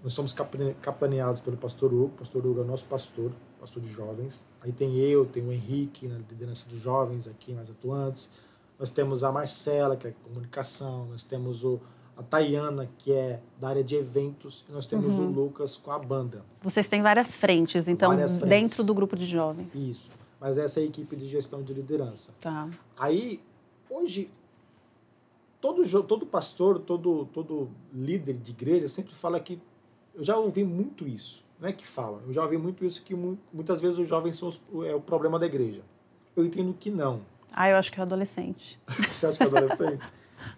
[0.00, 3.32] nós somos capitaneados pelo pastor Hugo, o pastor Hugo é nosso pastor.
[3.58, 4.46] pastor de jovens.
[4.60, 8.30] Aí tem eu, tem o Henrique na liderança dos jovens aqui mais atuantes.
[8.78, 11.06] Nós temos a Marcela, que é comunicação.
[11.06, 11.80] Nós temos o,
[12.16, 14.64] a Tayana, que é da área de eventos.
[14.68, 15.26] E nós temos uhum.
[15.26, 16.44] o Lucas com a banda.
[16.62, 18.48] Vocês têm várias frentes, então, várias frentes.
[18.48, 19.68] dentro do grupo de jovens.
[19.74, 20.10] Isso.
[20.40, 22.34] Mas essa é a equipe de gestão de liderança.
[22.40, 22.68] Tá.
[22.98, 23.40] Aí,
[23.88, 24.30] hoje,
[25.60, 29.60] todo, todo pastor, todo, todo líder de igreja sempre fala que.
[30.14, 31.44] Eu já ouvi muito isso.
[31.60, 32.22] Não é que fala.
[32.26, 35.38] Eu já ouvi muito isso que muitas vezes os jovens são os, é o problema
[35.38, 35.82] da igreja.
[36.34, 37.20] Eu entendo que não.
[37.56, 38.78] Ah, eu acho que é adolescente.
[39.08, 40.06] Você acha que é adolescente?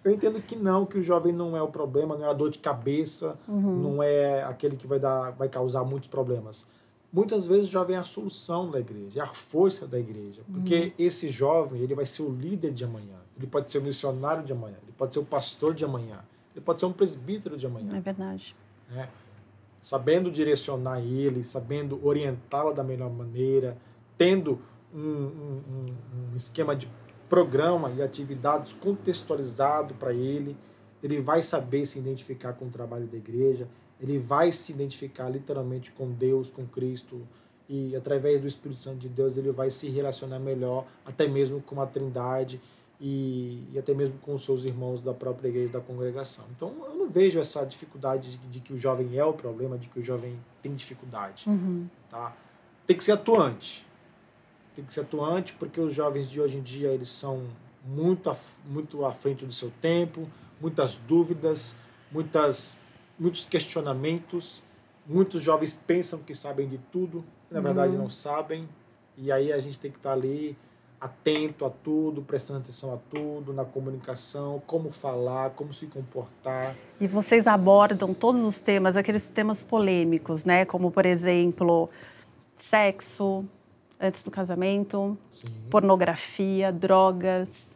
[0.03, 2.49] eu entendo que não, que o jovem não é o problema, não é a dor
[2.49, 3.75] de cabeça, uhum.
[3.77, 6.67] não é aquele que vai dar, vai causar muitos problemas.
[7.11, 10.79] Muitas vezes o jovem é a solução da igreja, é a força da igreja, porque
[10.79, 10.91] uhum.
[10.99, 14.51] esse jovem ele vai ser o líder de amanhã, ele pode ser o missionário de
[14.51, 16.19] amanhã, ele pode ser o pastor de amanhã,
[16.53, 17.97] ele pode ser um presbítero de amanhã.
[17.97, 18.55] É verdade.
[18.91, 19.07] Né?
[19.81, 23.77] Sabendo direcionar ele, sabendo orientá-lo da melhor maneira,
[24.17, 24.59] tendo
[24.93, 25.85] um, um,
[26.31, 26.89] um, esquema de
[27.27, 30.57] programa e atividades contextualizado para ele,
[31.01, 33.67] ele vai saber se identificar com o trabalho da igreja,
[34.01, 37.21] ele vai se identificar literalmente com Deus, com Cristo,
[37.67, 41.79] e através do Espírito Santo de Deus ele vai se relacionar melhor, até mesmo com
[41.79, 42.59] a Trindade
[42.99, 46.45] e, e até mesmo com os seus irmãos da própria igreja, da congregação.
[46.55, 49.87] Então eu não vejo essa dificuldade de, de que o jovem é o problema, de
[49.87, 51.47] que o jovem tem dificuldade.
[51.47, 51.87] Uhum.
[52.09, 52.35] Tá?
[52.87, 53.87] Tem que ser atuante
[54.75, 57.43] tem que ser atuante, porque os jovens de hoje em dia eles são
[57.85, 60.27] muito, muito à frente do seu tempo,
[60.61, 61.75] muitas dúvidas,
[62.11, 62.77] muitas,
[63.17, 64.61] muitos questionamentos.
[65.05, 68.03] Muitos jovens pensam que sabem de tudo, na verdade uhum.
[68.03, 68.69] não sabem.
[69.17, 70.55] E aí a gente tem que estar ali
[71.01, 76.75] atento a tudo, prestando atenção a tudo, na comunicação, como falar, como se comportar.
[76.99, 80.65] E vocês abordam todos os temas, aqueles temas polêmicos, né?
[80.65, 81.89] Como, por exemplo,
[82.55, 83.45] sexo,
[83.99, 85.47] antes do casamento, Sim.
[85.69, 87.71] pornografia, drogas.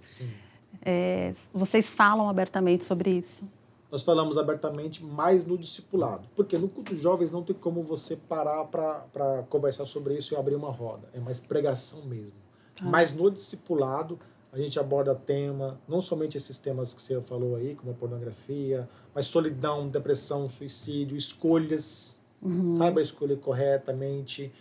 [0.85, 3.47] É, vocês falam abertamente sobre isso?
[3.91, 8.15] Nós falamos abertamente mais no discipulado, porque no culto de jovens não tem como você
[8.15, 12.33] parar para conversar sobre isso e abrir uma roda, é mais pregação mesmo.
[12.81, 12.85] Ah.
[12.85, 14.19] Mas no discipulado
[14.51, 18.87] a gente aborda tema, não somente esses temas que você falou aí, como a pornografia,
[19.13, 22.77] mas solidão, depressão, suicídio, escolhas, uhum.
[22.77, 24.51] saiba escolher corretamente,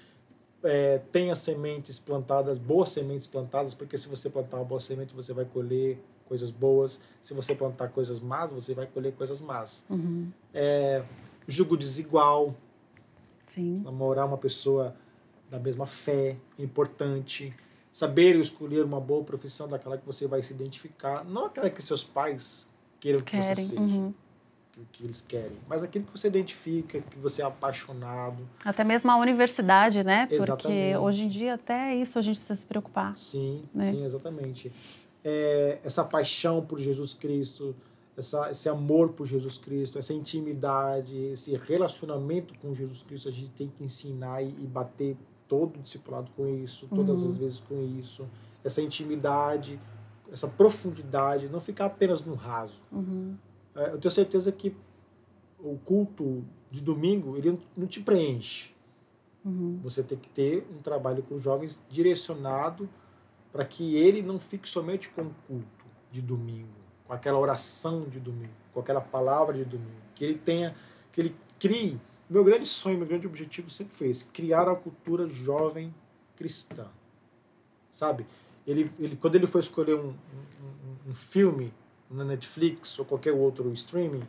[0.65, 5.33] é, tenha sementes plantadas, boas sementes plantadas, porque se você plantar uma boa semente, você
[5.33, 7.01] vai colher coisas boas.
[7.23, 9.85] Se você plantar coisas más, você vai colher coisas más.
[9.91, 10.31] Uhum.
[10.55, 11.03] É,
[11.47, 12.55] jugo desigual.
[13.49, 13.83] Sim.
[13.85, 14.95] Namorar uma pessoa
[15.51, 17.55] da mesma fé é importante.
[17.93, 21.25] Saber escolher uma boa profissão daquela que você vai se identificar.
[21.25, 22.67] Não aquela que seus pais
[22.99, 23.55] queiram que Querem.
[23.55, 23.81] você seja.
[23.81, 24.15] Uhum
[24.81, 28.49] o que eles querem, mas aquilo que você identifica, que você é apaixonado.
[28.65, 30.27] Até mesmo a universidade, né?
[30.31, 30.63] Exatamente.
[30.63, 33.17] Porque hoje em dia até isso a gente precisa se preocupar.
[33.17, 33.91] Sim, né?
[33.91, 34.73] sim, exatamente.
[35.23, 37.77] É, essa paixão por Jesus Cristo,
[38.17, 43.51] essa, esse amor por Jesus Cristo, essa intimidade, esse relacionamento com Jesus Cristo, a gente
[43.51, 45.17] tem que ensinar e, e bater
[45.47, 47.29] todo o discipulado com isso, todas uhum.
[47.29, 48.27] as vezes com isso.
[48.65, 49.79] Essa intimidade,
[50.33, 52.81] essa profundidade, não ficar apenas no raso.
[52.91, 53.37] Uhum
[53.75, 54.75] eu tenho certeza que
[55.59, 58.75] o culto de domingo ele não te preenche.
[59.45, 59.81] Uhum.
[59.83, 62.89] Você tem que ter um trabalho com os jovens direcionado
[63.53, 66.69] para que ele não fique somente com o culto de domingo,
[67.07, 70.75] com aquela oração de domingo, com aquela palavra de domingo, que ele tenha,
[71.11, 72.01] que ele crie.
[72.29, 75.95] Meu grande sonho, meu grande objetivo sempre foi esse, criar a cultura jovem
[76.37, 76.87] cristã,
[77.91, 78.27] sabe?
[78.67, 81.73] Ele, ele quando ele foi escolher um, um, um filme
[82.13, 84.23] na Netflix ou qualquer outro streaming,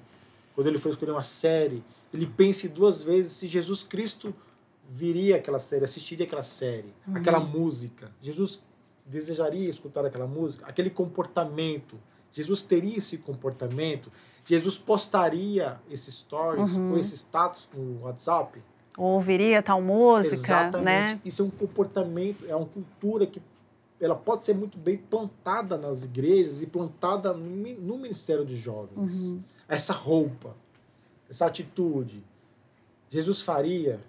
[0.56, 4.34] quando ele for escolher uma série, ele pense duas vezes se Jesus Cristo
[4.90, 7.18] viria aquela série, assistiria aquela série, uhum.
[7.18, 8.12] aquela música.
[8.22, 8.64] Jesus
[9.06, 11.98] desejaria escutar aquela música, aquele comportamento.
[12.32, 14.12] Jesus teria esse comportamento.
[14.46, 16.92] Jesus postaria esses stories uhum.
[16.92, 18.62] ou esse status no WhatsApp.
[18.98, 21.14] Ouviria tal música, Exatamente.
[21.16, 21.22] né?
[21.26, 23.42] Isso é um comportamento, é uma cultura que
[24.04, 29.32] ela pode ser muito bem plantada nas igrejas e plantada no ministério de jovens.
[29.32, 29.44] Uhum.
[29.68, 30.56] Essa roupa,
[31.30, 32.24] essa atitude.
[33.10, 34.00] Jesus faria,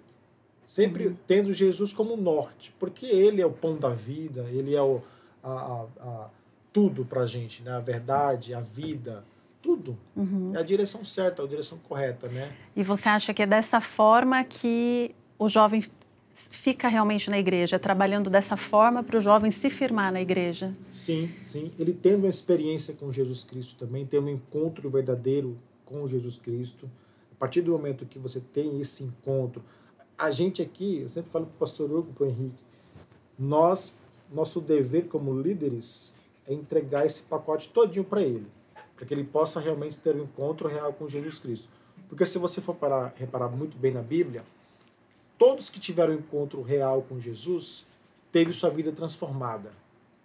[0.65, 1.15] sempre uhum.
[1.25, 5.01] tendo Jesus como norte, porque ele é o pão da vida, ele é o,
[5.43, 6.29] a, a, a
[6.73, 7.71] tudo para a gente, né?
[7.71, 9.23] a verdade, a vida,
[9.61, 9.97] tudo.
[10.15, 10.51] Uhum.
[10.53, 12.27] É a direção certa, a direção correta.
[12.27, 12.51] Né?
[12.75, 15.83] E você acha que é dessa forma que o jovem
[16.35, 20.73] fica realmente na igreja, trabalhando dessa forma para o jovem se firmar na igreja.
[20.91, 21.71] Sim, sim.
[21.79, 26.91] Ele tendo uma experiência com Jesus Cristo também, tendo um encontro verdadeiro com Jesus Cristo.
[27.31, 29.63] A partir do momento que você tem esse encontro,
[30.17, 32.63] a gente aqui, eu sempre falo para o pastor Hugo, para o Henrique,
[33.39, 33.95] nós,
[34.33, 36.13] nosso dever como líderes
[36.45, 38.47] é entregar esse pacote todinho para ele,
[38.95, 41.69] para que ele possa realmente ter um encontro real com Jesus Cristo.
[42.09, 44.43] Porque se você for parar, reparar muito bem na Bíblia,
[45.37, 47.85] todos que tiveram um encontro real com Jesus
[48.31, 49.71] teve sua vida transformada.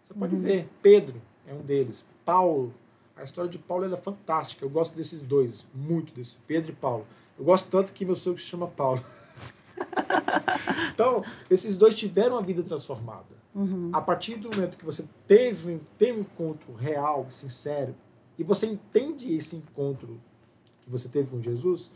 [0.05, 0.43] Você pode uhum.
[0.43, 2.75] ver, Pedro é um deles, Paulo,
[3.17, 4.65] a história de Paulo é fantástica.
[4.65, 7.07] Eu gosto desses dois, muito desse, Pedro e Paulo.
[7.39, 9.05] Eu gosto tanto que meu sogro se chama Paulo.
[10.93, 13.41] então, esses dois tiveram uma vida transformada.
[13.55, 13.91] Uhum.
[13.93, 17.95] A partir do momento que você teve, teve um encontro real, sincero,
[18.39, 20.21] e você entende esse encontro
[20.83, 21.91] que você teve com Jesus,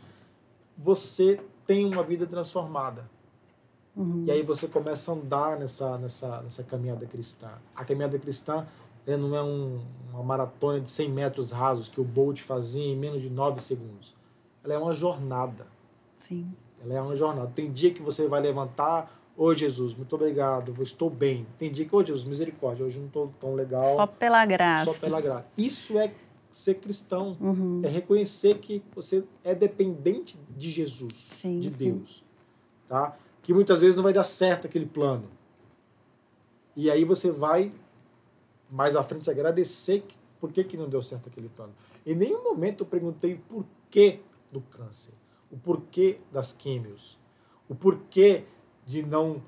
[0.77, 3.09] você tem uma vida transformada.
[3.95, 4.25] Uhum.
[4.27, 7.51] E aí você começa a andar nessa, nessa, nessa caminhada cristã.
[7.75, 8.65] A caminhada cristã
[9.07, 13.21] não é um, uma maratona de 100 metros rasos que o Bolt fazia em menos
[13.21, 14.15] de 9 segundos.
[14.63, 15.67] Ela é uma jornada.
[16.17, 16.51] Sim.
[16.83, 17.51] Ela é uma jornada.
[17.53, 21.45] Tem dia que você vai levantar, ô Jesus, muito obrigado, estou bem.
[21.57, 23.95] Tem dia que, ô Jesus, misericórdia, hoje não estou tão legal.
[23.95, 24.91] Só pela graça.
[24.91, 25.45] Só pela graça.
[25.55, 26.11] Isso é
[26.57, 27.37] ser cristão.
[27.39, 27.81] Uhum.
[27.83, 32.17] É reconhecer que você é dependente de Jesus, sim, de Deus.
[32.17, 32.23] Sim.
[32.87, 33.17] Tá?
[33.41, 35.25] Que muitas vezes não vai dar certo aquele plano.
[36.75, 37.71] E aí você vai
[38.69, 41.73] mais à frente agradecer que, por que, que não deu certo aquele plano.
[42.05, 44.19] Em nenhum momento eu perguntei o porquê
[44.51, 45.13] do câncer
[45.55, 47.17] o porquê das químios,
[47.69, 48.43] o porquê
[48.85, 49.41] de não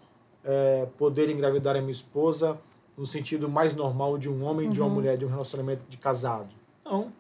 [0.44, 2.58] é, poder engravidar a minha esposa
[2.98, 4.74] no sentido mais normal de um homem, uhum.
[4.74, 4.96] de uma uhum.
[4.96, 6.56] mulher, de um relacionamento de casado.
[6.90, 7.12] Não.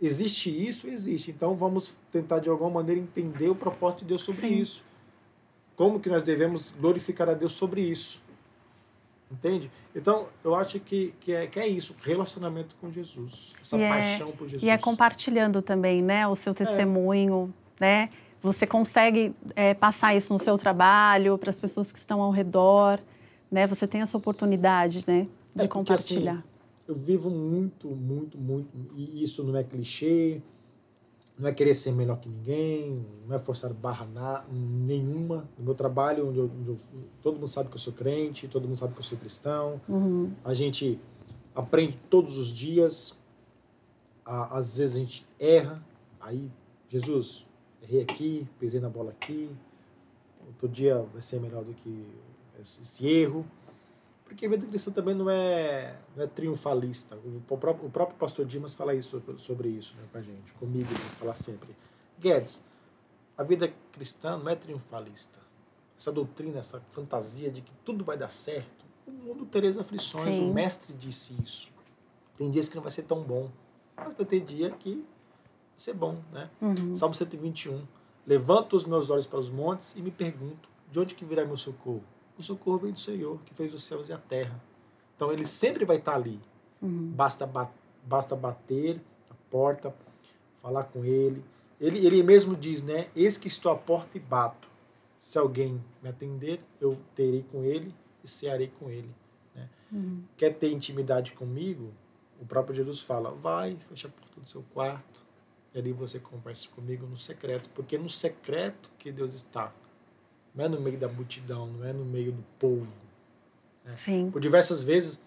[0.00, 0.86] Existe isso?
[0.86, 1.30] Existe.
[1.30, 4.54] Então vamos tentar de alguma maneira entender o propósito de Deus sobre Sim.
[4.54, 4.84] isso.
[5.74, 8.20] Como que nós devemos glorificar a Deus sobre isso.
[9.30, 9.70] Entende?
[9.94, 13.88] Então, eu acho que, que, é, que é isso, relacionamento com Jesus, essa e é
[13.88, 14.62] paixão é, por Jesus.
[14.62, 16.54] E é compartilhando também, né, o seu é.
[16.54, 18.10] testemunho, é né?
[18.40, 23.00] Você consegue é, passar isso no seu trabalho, para as pessoas que estão ao redor,
[23.50, 23.66] né?
[23.66, 25.22] Você tem essa oportunidade, né?
[25.22, 26.34] De é porque, compartilhar.
[26.34, 26.55] Assim,
[26.86, 30.40] eu vivo muito, muito, muito, e isso não é clichê,
[31.38, 35.48] não é querer ser melhor que ninguém, não é forçar barra na, nenhuma.
[35.58, 36.78] No meu trabalho, onde eu, onde eu,
[37.20, 39.80] todo mundo sabe que eu sou crente, todo mundo sabe que eu sou cristão.
[39.86, 40.32] Uhum.
[40.42, 40.98] A gente
[41.54, 43.14] aprende todos os dias.
[44.24, 45.84] às vezes a gente erra.
[46.20, 46.50] Aí,
[46.88, 47.44] Jesus,
[47.82, 49.50] errei aqui, pisei na bola aqui,
[50.46, 52.06] outro dia vai ser melhor do que
[52.58, 53.44] esse, esse erro.
[54.26, 57.16] Porque a vida cristã também não é, não é triunfalista.
[57.48, 60.90] O próprio, o próprio pastor Dimas fala isso, sobre isso né, com a gente, comigo,
[60.90, 61.74] ele fala sempre.
[62.18, 62.62] Guedes,
[63.38, 65.38] a vida cristã não é triunfalista.
[65.96, 70.50] Essa doutrina, essa fantasia de que tudo vai dar certo, o mundo teria aflições, Sim.
[70.50, 71.70] o mestre disse isso.
[72.36, 73.50] Tem dias que não vai ser tão bom,
[73.96, 75.06] mas vai ter dia que
[75.76, 76.50] ser bom, né?
[76.60, 76.96] Uhum.
[76.96, 77.86] Salmo 121.
[78.26, 81.56] Levanto os meus olhos para os montes e me pergunto, de onde que virá meu
[81.56, 82.04] socorro?
[82.38, 84.60] O socorro vem do Senhor, que fez os céus e a terra.
[85.14, 86.40] Então ele sempre vai estar ali.
[86.82, 87.10] Uhum.
[87.12, 87.70] Basta, ba
[88.04, 89.94] basta bater a porta,
[90.62, 91.42] falar com ele.
[91.80, 92.06] ele.
[92.06, 93.08] Ele mesmo diz, né?
[93.16, 94.68] Eis que estou à porta e bato.
[95.18, 99.10] Se alguém me atender, eu terei com ele e cearei com ele.
[99.54, 99.68] Né?
[99.90, 100.22] Uhum.
[100.36, 101.92] Quer ter intimidade comigo?
[102.40, 105.24] O próprio Jesus fala, vai, fecha a porta do seu quarto,
[105.74, 109.72] e ali você conversa comigo no secreto, porque é no secreto que Deus está.
[110.56, 112.88] Não é no meio da multidão, não é no meio do povo.
[113.84, 113.94] Né?
[113.94, 114.30] Sim.
[114.30, 115.20] Por diversas vezes,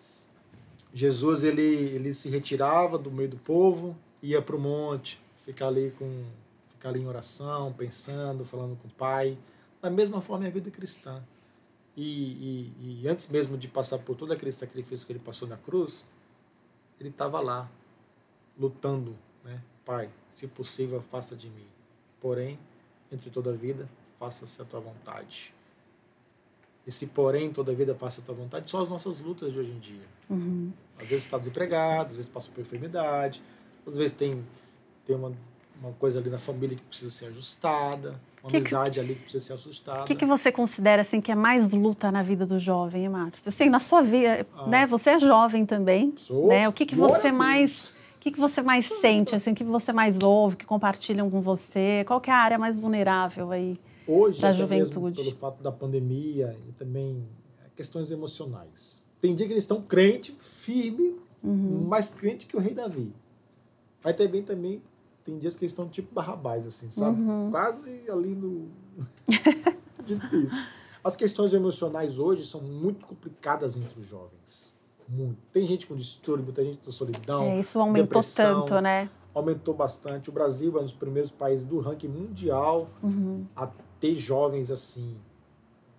[0.93, 5.93] Jesus ele, ele se retirava do meio do povo, ia para o monte, ficar ali
[5.97, 6.25] com
[6.69, 9.37] ficar ali em oração, pensando, falando com o Pai.
[9.81, 11.21] Da mesma forma é a vida cristã.
[11.95, 15.57] E, e, e, antes mesmo de passar por todo aquele sacrifício que ele passou na
[15.57, 16.05] cruz,
[16.97, 17.69] ele estava lá,
[18.57, 19.61] lutando, né?
[19.85, 21.65] Pai, se possível, faça de mim.
[22.21, 22.57] Porém,
[23.11, 23.89] entre toda a vida,
[24.19, 25.53] faça-se a tua vontade.
[26.85, 29.71] Esse porém, toda a vida, faça a tua vontade, são as nossas lutas de hoje
[29.71, 30.05] em dia.
[30.29, 30.71] Uhum.
[30.97, 33.41] Às vezes está desempregado, às vezes passa por enfermidade,
[33.87, 34.43] às vezes tem,
[35.05, 35.31] tem uma,
[35.81, 39.21] uma coisa ali na família que precisa ser ajustada, uma que amizade que, ali que
[39.21, 40.01] precisa ser ajustada.
[40.01, 43.49] O que, que você considera assim que é mais luta na vida do jovem, Márcio?
[43.49, 44.87] Assim, na sua vida, ah, né?
[44.87, 46.47] Você é jovem também, sou.
[46.47, 46.67] né?
[46.67, 49.93] O que, que você mais o que, que você mais sente, assim, o que você
[49.93, 52.03] mais ouve, que compartilham com você?
[52.05, 53.79] Qual que é a área mais vulnerável aí
[54.11, 55.21] Hoje, da juventude?
[55.21, 57.23] pelo fato da pandemia e também
[57.75, 59.05] questões emocionais.
[59.21, 61.87] Tem dia que eles estão crente, firme, uhum.
[61.87, 63.13] mais crente que o rei Davi.
[64.03, 64.81] Mas também, também
[65.23, 67.21] tem dias que eles estão tipo barrabás, assim, sabe?
[67.21, 67.51] Uhum.
[67.51, 68.69] Quase ali no...
[70.03, 70.63] Difícil.
[71.03, 74.79] As questões emocionais hoje são muito complicadas entre os jovens
[75.09, 75.37] muito.
[75.51, 77.43] Tem gente com distúrbio, tem gente com solidão.
[77.43, 79.09] É, isso aumentou tanto, né?
[79.33, 80.29] Aumentou bastante.
[80.29, 82.89] O Brasil é um dos primeiros países do ranking mundial.
[83.01, 83.45] Uhum.
[83.55, 83.67] A
[83.99, 85.17] ter jovens assim,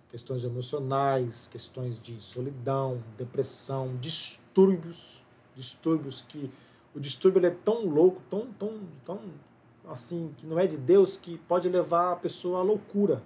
[0.09, 5.21] questões emocionais, questões de solidão, depressão, distúrbios,
[5.55, 6.51] distúrbios que
[6.93, 9.19] o distúrbio ele é tão louco, tão, tão, tão
[9.87, 13.23] assim, que não é de Deus, que pode levar a pessoa à loucura,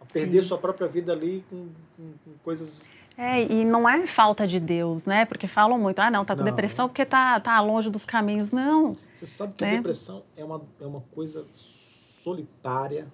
[0.00, 0.48] a perder Sim.
[0.48, 2.82] sua própria vida ali com, com, com, coisas.
[3.16, 5.24] É, e não é falta de Deus, né?
[5.24, 6.50] Porque falam muito, ah, não, tá com não.
[6.50, 8.50] depressão porque tá, tá longe dos caminhos.
[8.50, 8.96] Não.
[9.14, 9.74] Você sabe que né?
[9.74, 13.06] a depressão é uma, é uma coisa solitária,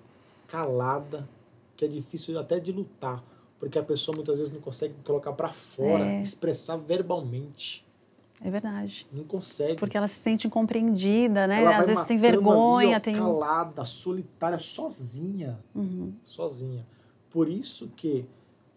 [0.51, 1.29] calada,
[1.77, 3.23] que é difícil até de lutar,
[3.59, 6.23] porque a pessoa muitas vezes não consegue colocar para fora, é.
[6.23, 7.87] expressar verbalmente.
[8.43, 9.07] É verdade.
[9.13, 9.77] Não consegue.
[9.77, 11.65] Porque ela se sente incompreendida, né?
[11.67, 16.13] Às vezes tem vergonha, ali, ó, tem calada, solitária, sozinha, uhum.
[16.25, 16.87] sozinha.
[17.29, 18.25] Por isso que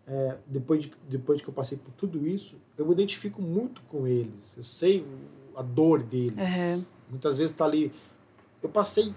[0.06, 4.06] é, depois de depois que eu passei por tudo isso, eu me identifico muito com
[4.06, 4.54] eles.
[4.58, 5.06] Eu sei
[5.56, 6.36] a dor deles.
[6.38, 6.86] Uhum.
[7.12, 7.92] Muitas vezes está ali.
[8.62, 9.14] Eu passei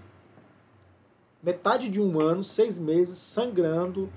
[1.46, 4.12] metade de um ano, seis meses, sangrando,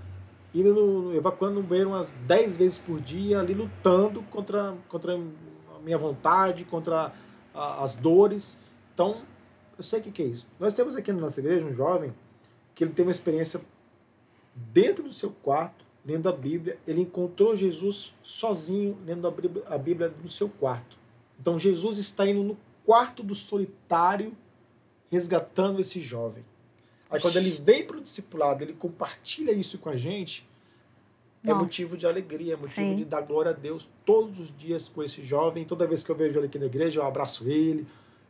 [0.52, 5.16] indo, evacuando o banheiro umas dez vezes por dia, ali lutando contra, contra
[5.84, 7.14] minha vontade, contra
[7.54, 8.58] a, as dores.
[8.96, 9.22] Então,
[9.78, 10.48] eu sei o que, que é isso.
[10.60, 12.16] Nós temos aqui na nossa igreja um jovem
[12.74, 13.62] que ele tem uma experiência
[14.56, 16.80] dentro do seu quarto, lendo a Bíblia.
[16.88, 20.98] Ele encontrou Jesus sozinho, lendo a Bíblia, a Bíblia no seu quarto.
[21.40, 24.36] Então, Jesus está indo no quarto do solitário,
[25.12, 26.44] resgatando esse jovem.
[27.10, 30.48] Aí, quando ele vem para o discipulado, ele compartilha isso com a gente,
[31.44, 31.64] é Nossa.
[31.64, 32.96] motivo de alegria, é motivo Sim.
[32.98, 35.64] de dar glória a Deus todos os dias com esse jovem.
[35.64, 37.88] Toda vez que eu vejo ele aqui na igreja, eu abraço ele,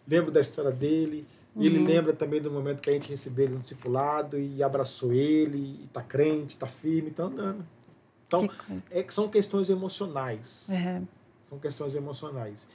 [0.07, 1.25] lembro da história dele.
[1.55, 1.63] Uhum.
[1.63, 5.57] Ele lembra também do momento que a gente recebeu ele no discipulado e abraçou ele,
[5.57, 7.65] e está crente, está firme, está andando.
[8.27, 8.55] Então, que
[8.91, 10.69] é, são questões emocionais.
[10.69, 11.07] Uhum.
[11.41, 12.67] São questões emocionais.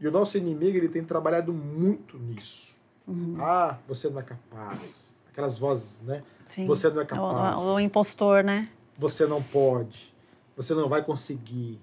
[0.00, 2.74] E o nosso inimigo ele tem trabalhado muito nisso.
[3.06, 3.36] Uhum.
[3.38, 5.17] Ah, você não é capaz.
[5.38, 6.22] Aquelas vozes, né?
[6.46, 6.66] Sim.
[6.66, 7.60] Você não é capaz.
[7.60, 8.68] O, o impostor, né?
[8.98, 10.12] você não pode,
[10.56, 11.80] você não vai conseguir,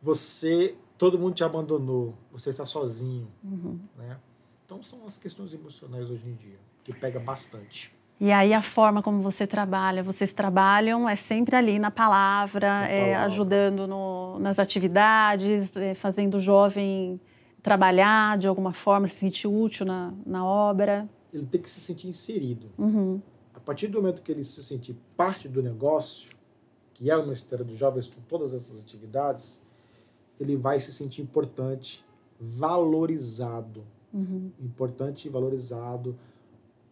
[0.00, 3.80] você, todo mundo te abandonou, você está sozinho, uhum.
[3.96, 4.16] né?
[4.64, 7.92] Então são as questões emocionais hoje em dia que pega bastante.
[8.20, 12.88] E aí a forma como você trabalha, vocês trabalham é sempre ali na palavra, na
[12.88, 13.26] é, palavra.
[13.26, 17.20] ajudando no, nas atividades, é, fazendo o jovem
[17.62, 21.08] trabalhar de alguma forma, se sentir útil na, na obra.
[21.32, 22.70] Ele tem que se sentir inserido.
[22.78, 23.20] Uhum
[23.68, 26.34] partir do momento que ele se sentir parte do negócio,
[26.94, 29.60] que é o Ministério dos Jovens com todas essas atividades,
[30.40, 32.02] ele vai se sentir importante,
[32.40, 33.84] valorizado.
[34.10, 34.50] Uhum.
[34.58, 36.18] Importante e valorizado,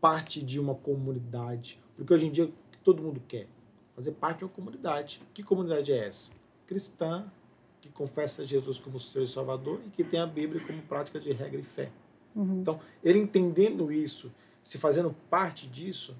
[0.03, 1.82] parte de uma comunidade.
[1.97, 2.53] Porque hoje em dia
[2.84, 3.49] todo mundo quer
[3.95, 5.22] fazer parte de uma comunidade.
[5.32, 6.30] Que comunidade é essa?
[6.66, 7.24] Cristã,
[7.80, 11.32] que confessa Jesus como seu e Salvador e que tem a Bíblia como prática de
[11.32, 11.91] regra e fé.
[12.37, 12.61] Uhum.
[12.61, 14.30] Então, ele entendendo isso,
[14.62, 16.14] se fazendo parte disso,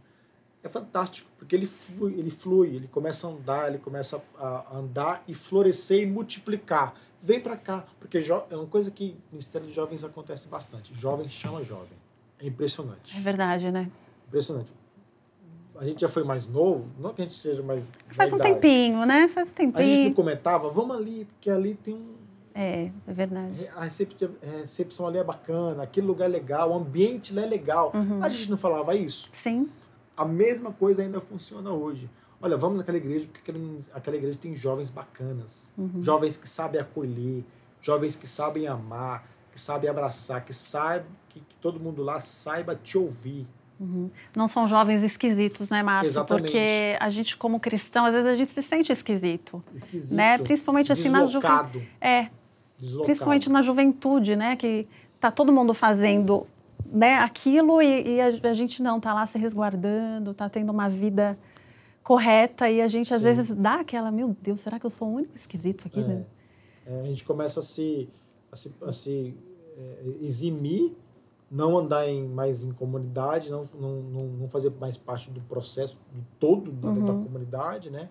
[0.63, 5.23] é fantástico, porque ele flui, ele flui, ele começa a andar, ele começa a andar
[5.29, 6.95] e florescer e multiplicar.
[7.23, 10.93] Vem para cá, porque é uma coisa que no Ministério de Jovens acontece bastante.
[10.95, 11.97] Jovem chama jovem.
[12.41, 13.17] É impressionante.
[13.17, 13.91] É verdade, né?
[14.27, 14.71] Impressionante.
[15.79, 17.91] A gente já foi mais novo, não que a gente seja mais.
[18.11, 18.55] Faz um idade.
[18.55, 19.29] tempinho, né?
[19.29, 19.85] Faz um tempinho.
[19.85, 22.15] A gente não comentava, vamos ali, porque ali tem um.
[22.59, 23.69] É, é verdade.
[23.77, 27.93] A recepção ali é bacana, aquele lugar é legal, o ambiente lá é legal.
[27.95, 28.25] Uhum.
[28.25, 29.29] A gente não falava isso?
[29.31, 29.69] Sim.
[30.17, 32.09] A mesma coisa ainda funciona hoje.
[32.41, 36.03] Olha, vamos naquela igreja, porque aquela, aquela igreja tem jovens bacanas, uhum.
[36.03, 37.45] jovens que sabem acolher,
[37.81, 42.75] jovens que sabem amar, que sabem abraçar, que sabe que, que todo mundo lá saiba
[42.75, 43.47] te ouvir.
[43.79, 44.11] Uhum.
[44.35, 46.09] Não são jovens esquisitos, né, Márcio?
[46.09, 46.45] Exatamente.
[46.45, 49.63] Porque a gente, como cristão, às vezes a gente se sente esquisito.
[49.75, 50.17] Esquisito.
[50.17, 50.39] Né?
[50.39, 51.87] Principalmente assim na juventude.
[52.01, 52.29] É.
[52.79, 53.05] Deslocado.
[53.05, 54.57] Principalmente na juventude, né?
[54.57, 54.87] Que
[55.19, 56.47] tá todo mundo fazendo
[56.93, 60.89] né, aquilo e, e a, a, gente não tá lá se resguardando, tá tendo uma
[60.89, 61.39] vida
[62.03, 63.15] correta e a gente Sim.
[63.15, 66.05] às vezes dá aquela, meu Deus, será que eu sou o único esquisito aqui, é.
[66.05, 66.27] né?
[66.87, 68.09] É, a gente começa a se,
[68.53, 69.35] a se, a se
[69.77, 70.95] é, eximir,
[71.51, 75.99] não andar em, mais em comunidade, não, não, não, não, fazer mais parte do processo
[76.13, 77.05] do todo da, uhum.
[77.05, 78.09] da comunidade, né?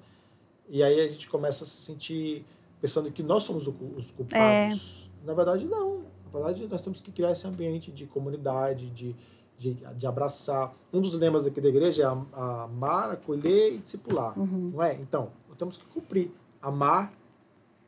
[0.67, 2.45] E aí a gente começa a se sentir
[2.85, 5.09] pensando que nós somos os culpados.
[5.23, 5.25] É.
[5.25, 6.05] Na verdade, não
[6.35, 9.15] verdade, nós temos que criar esse ambiente de comunidade, de,
[9.57, 10.75] de, de abraçar.
[10.91, 14.71] Um dos lemas aqui da igreja é amar, acolher e discipular, uhum.
[14.73, 14.95] não é?
[14.95, 16.31] Então, nós temos que cumprir.
[16.61, 17.13] Amar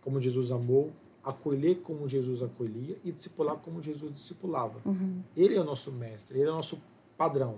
[0.01, 0.91] como Jesus amou,
[1.23, 4.79] acolher como Jesus acolhia e discipular como Jesus discipulava.
[4.85, 5.21] Uhum.
[5.35, 6.79] Ele é o nosso mestre, ele é o nosso
[7.17, 7.55] padrão.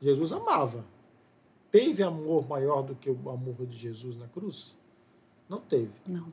[0.00, 0.84] Jesus amava.
[1.70, 4.76] Teve amor maior do que o amor de Jesus na cruz?
[5.48, 5.92] Não teve.
[6.06, 6.30] Não.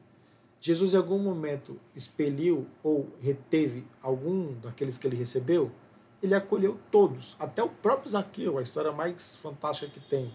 [0.62, 5.72] Jesus em algum momento expeliu ou reteve algum daqueles que ele recebeu,
[6.22, 10.34] ele acolheu todos, até o próprio Zaqueu, a história mais fantástica que tem.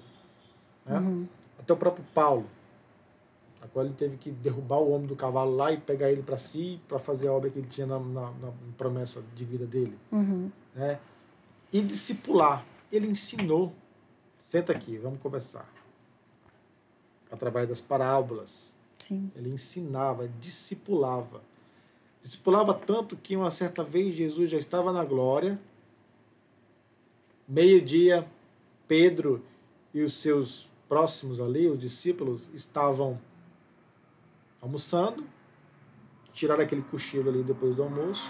[0.86, 0.98] Né?
[0.98, 1.28] Uhum.
[1.58, 2.46] Até o próprio Paulo,
[3.60, 6.38] a qual ele teve que derrubar o homem do cavalo lá e pegar ele para
[6.38, 9.98] si, para fazer a obra que ele tinha na, na, na promessa de vida dele.
[10.10, 10.50] Uhum.
[10.74, 10.98] Né?
[11.72, 12.64] E discipular.
[12.90, 13.72] Ele ensinou.
[14.40, 15.66] Senta aqui, vamos conversar.
[17.30, 18.73] Através das parábolas.
[19.05, 19.30] Sim.
[19.36, 21.42] Ele ensinava, discipulava.
[22.22, 25.61] Discipulava tanto que uma certa vez Jesus já estava na glória.
[27.46, 28.26] Meio-dia,
[28.88, 29.44] Pedro
[29.92, 33.20] e os seus próximos ali, os discípulos, estavam
[34.62, 35.22] almoçando,
[36.32, 38.26] tiraram aquele cochilo ali depois do almoço.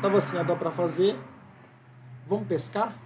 [0.00, 1.14] Tava assim, ah, dá para fazer.
[2.26, 2.98] Vamos pescar?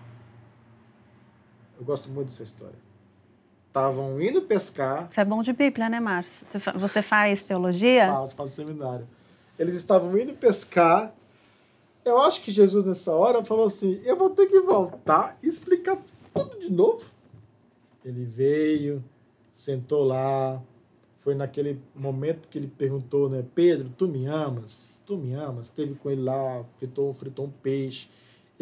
[1.77, 2.92] Eu gosto muito dessa história.
[3.73, 5.09] Estavam indo pescar.
[5.11, 6.47] Isso é bom de Bíblia, né, Márcio?
[6.75, 8.07] Você faz teologia?
[8.13, 9.09] Faço, faço seminário.
[9.59, 11.11] Eles estavam indo pescar.
[12.05, 15.97] Eu acho que Jesus, nessa hora, falou assim: Eu vou ter que voltar e explicar
[16.35, 17.03] tudo de novo.
[18.05, 19.03] Ele veio,
[19.55, 20.61] sentou lá,
[21.23, 25.01] foi naquele momento que ele perguntou, né, Pedro, tu me amas?
[25.07, 25.71] Tu me amas?
[25.71, 28.07] Teve com ele lá, fritou, fritou um peixe.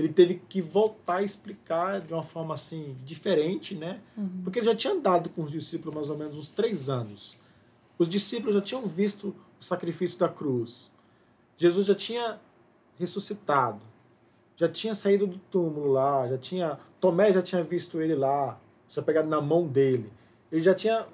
[0.01, 4.01] Ele teve que voltar a explicar de uma forma assim diferente, né?
[4.17, 4.41] Uhum.
[4.43, 7.37] Porque ele já tinha andado com os discípulos mais ou menos uns três anos.
[7.99, 10.91] Os discípulos já tinham visto o sacrifício da cruz.
[11.57, 12.41] Jesus já tinha
[12.99, 13.81] ressuscitado,
[14.57, 19.03] já tinha saído do túmulo lá, já tinha Tomé já tinha visto ele lá, já
[19.03, 20.13] pegado na mão dele.
[20.53, 21.07] Ele já tinha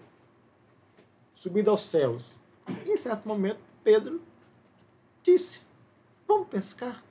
[1.34, 2.37] subido aos céus.
[2.84, 4.20] E em certo momento, Pedro
[5.22, 5.62] disse:
[6.26, 7.05] Vamos pescar.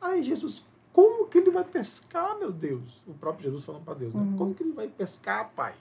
[0.00, 0.64] Aí Jesus,
[0.96, 3.02] como que ele vai pescar, meu Deus?
[3.06, 4.22] O próprio Jesus falando para Deus, né?
[4.22, 4.36] Uhum.
[4.38, 5.74] Como que ele vai pescar, pai?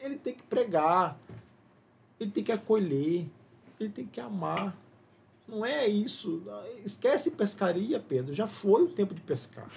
[0.00, 1.16] Ele tem que pregar,
[2.18, 3.24] ele tem que acolher,
[3.78, 4.76] ele tem que amar.
[5.46, 6.42] Não é isso.
[6.84, 8.34] Esquece pescaria, Pedro.
[8.34, 9.68] Já foi o tempo de pescar.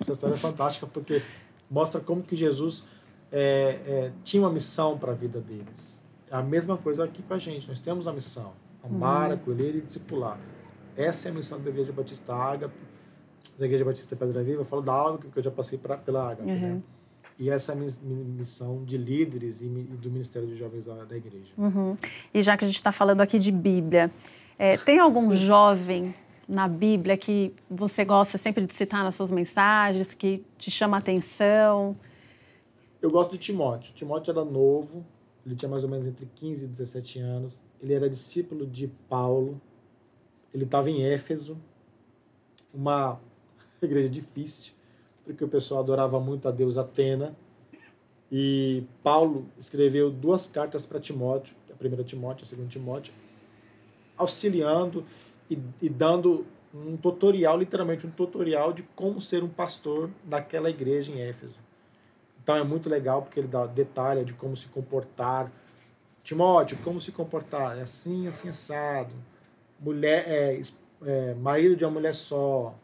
[0.00, 1.22] Essa história é fantástica porque
[1.70, 2.84] mostra como que Jesus
[3.30, 6.02] é, é, tinha uma missão para a vida deles.
[6.28, 7.68] É a mesma coisa aqui com a gente.
[7.68, 9.34] Nós temos a missão: amar, uhum.
[9.36, 10.36] acolher e discipular.
[10.96, 12.95] Essa é a missão da Igreja Batista Ágape,
[13.58, 14.60] da Igreja Batista Pedra Viva.
[14.60, 16.50] Eu falo da Ágape, porque eu já passei pra, pela Ágape.
[16.50, 16.74] Uhum.
[16.74, 16.82] Né?
[17.38, 21.52] E essa é a missão de líderes e, do Ministério de Jovens da, da Igreja.
[21.56, 21.96] Uhum.
[22.32, 24.10] E já que a gente está falando aqui de Bíblia,
[24.58, 26.14] é, tem algum jovem
[26.48, 31.00] na Bíblia que você gosta sempre de citar nas suas mensagens, que te chama a
[31.00, 31.96] atenção?
[33.02, 33.92] Eu gosto de Timóteo.
[33.94, 35.04] Timóteo era novo,
[35.44, 37.62] ele tinha mais ou menos entre 15 e 17 anos.
[37.82, 39.60] Ele era discípulo de Paulo.
[40.54, 41.58] Ele estava em Éfeso,
[42.72, 43.20] uma
[43.86, 44.72] igreja difícil,
[45.24, 47.34] porque o pessoal adorava muito a Deus Atena.
[48.30, 53.14] E Paulo escreveu duas cartas para Timóteo, a primeira Timóteo, a segunda Timóteo,
[54.16, 55.04] auxiliando
[55.50, 61.12] e, e dando um tutorial, literalmente um tutorial de como ser um pastor daquela igreja
[61.12, 61.54] em Éfeso.
[62.42, 65.50] Então é muito legal porque ele dá detalhe de como se comportar.
[66.22, 67.78] Timóteo, como se comportar?
[67.78, 69.14] É assim, assim, assado.
[69.80, 70.62] Mulher, é,
[71.04, 72.74] é, marido de uma mulher só.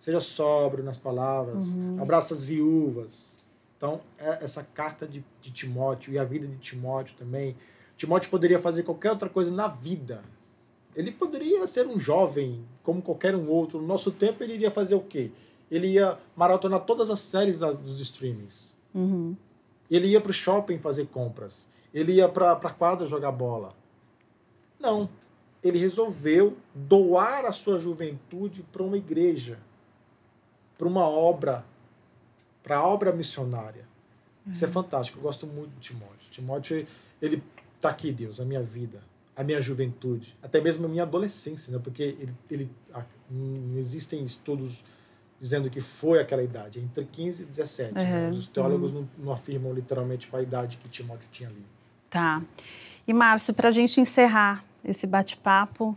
[0.00, 1.74] Seja sóbrio nas palavras.
[1.74, 1.98] Uhum.
[2.00, 3.38] Abraça as viúvas.
[3.76, 7.54] Então, é essa carta de, de Timóteo e a vida de Timóteo também.
[7.96, 10.22] Timóteo poderia fazer qualquer outra coisa na vida.
[10.96, 13.80] Ele poderia ser um jovem, como qualquer um outro.
[13.80, 15.30] No nosso tempo, ele iria fazer o quê?
[15.70, 18.74] Ele ia maratonar todas as séries das, dos streamings.
[18.94, 19.36] Uhum.
[19.90, 21.68] Ele ia para o shopping fazer compras.
[21.92, 23.70] Ele ia para a quadra jogar bola.
[24.78, 25.08] Não.
[25.62, 29.58] Ele resolveu doar a sua juventude para uma igreja,
[30.80, 31.62] para uma obra,
[32.62, 33.84] para a obra missionária.
[34.46, 34.52] Uhum.
[34.52, 34.72] Isso é uhum.
[34.72, 35.18] fantástico.
[35.18, 36.30] Eu gosto muito de Timóteo.
[36.30, 36.86] Timóteo,
[37.20, 37.42] ele
[37.76, 38.98] está aqui, Deus, a minha vida,
[39.36, 41.78] a minha juventude, até mesmo a minha adolescência, né?
[41.84, 42.70] porque ele, ele,
[43.30, 44.82] não existem estudos
[45.38, 47.92] dizendo que foi aquela idade, entre 15 e 17.
[47.92, 48.02] Uhum.
[48.02, 48.30] Né?
[48.30, 49.06] Os teólogos uhum.
[49.18, 51.64] não, não, afirmam literalmente qual a idade que Timóteo tinha ali.
[52.08, 52.42] Tá.
[53.06, 55.96] E, Márcio, para a gente encerrar esse bate-papo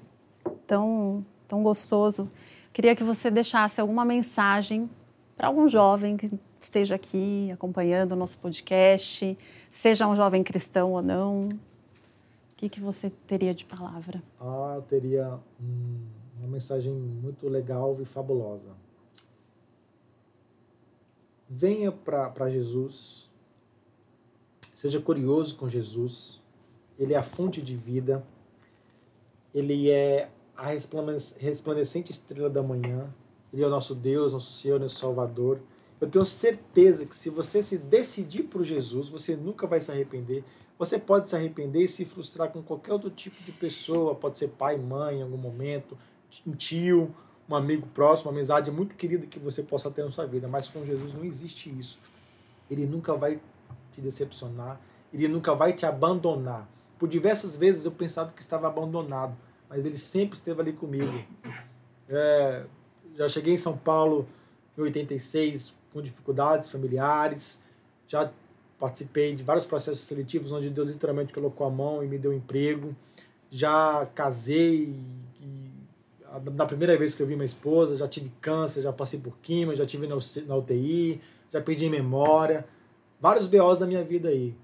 [0.68, 2.30] tão, tão gostoso,
[2.74, 4.89] queria que você deixasse alguma mensagem
[5.38, 9.38] para algum jovem que esteja aqui acompanhando o nosso podcast,
[9.71, 11.47] seja um jovem cristão ou não.
[11.47, 14.21] O que, que você teria de palavra?
[14.41, 15.99] Ah, eu teria um,
[16.39, 18.84] uma mensagem muito legal e fabulosa
[21.53, 23.30] venha para Jesus,
[24.74, 26.41] seja curioso com Jesus,
[26.97, 28.26] ele é a fonte de vida,
[29.53, 30.30] ele é
[30.64, 30.68] a
[31.39, 33.14] resplandecente estrela da manhã,
[33.51, 35.59] ele é o nosso Deus, nosso Senhor, nosso Salvador.
[35.99, 40.41] Eu tenho certeza que se você se decidir por Jesus, você nunca vai se arrepender.
[40.80, 44.47] Você pode se arrepender e se frustrar com qualquer outro tipo de pessoa, pode ser
[44.51, 45.97] pai, mãe em algum momento,
[46.47, 47.14] um tio,
[47.47, 50.70] um amigo próximo, uma amizade muito querida que você possa ter na sua vida, mas
[50.70, 51.99] com Jesus não existe isso.
[52.72, 53.38] Ele nunca vai
[53.91, 54.80] te decepcionar,
[55.14, 56.70] ele nunca vai te abandonar.
[56.97, 59.36] Por diversas vezes eu pensava que estava abandonado,
[59.74, 61.24] mas ele sempre esteve ali comigo.
[62.07, 62.63] É,
[63.15, 64.28] já cheguei em São Paulo
[64.78, 67.59] em 86 com dificuldades familiares,
[68.07, 68.32] já
[68.80, 72.95] participei de vários processos seletivos onde Deus literalmente colocou a mão e me deu emprego.
[73.49, 74.95] Já casei
[75.41, 75.71] e,
[76.51, 79.76] na primeira vez que eu vi minha esposa, já tive câncer, já passei por quimio,
[79.76, 81.19] já tive na UTI,
[81.51, 82.65] já perdi memória.
[83.19, 84.55] Vários BOs da minha vida aí.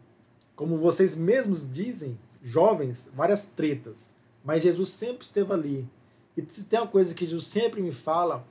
[0.56, 4.19] Como vocês mesmos dizem, jovens, várias tretas.
[4.50, 5.88] Mas Jesus sempre esteve ali.
[6.36, 8.44] E tem uma coisa que Jesus sempre me fala,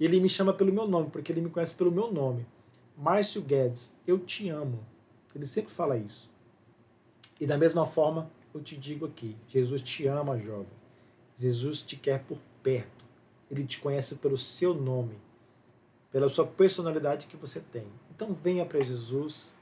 [0.00, 2.46] ele me chama pelo meu nome, porque ele me conhece pelo meu nome.
[2.96, 4.78] Márcio Guedes, eu te amo.
[5.34, 6.30] Ele sempre fala isso.
[7.38, 10.72] E da mesma forma, eu te digo aqui: Jesus te ama, jovem.
[11.36, 13.04] Jesus te quer por perto.
[13.50, 15.18] Ele te conhece pelo seu nome,
[16.10, 17.84] pela sua personalidade que você tem.
[18.16, 19.54] Então venha para Jesus,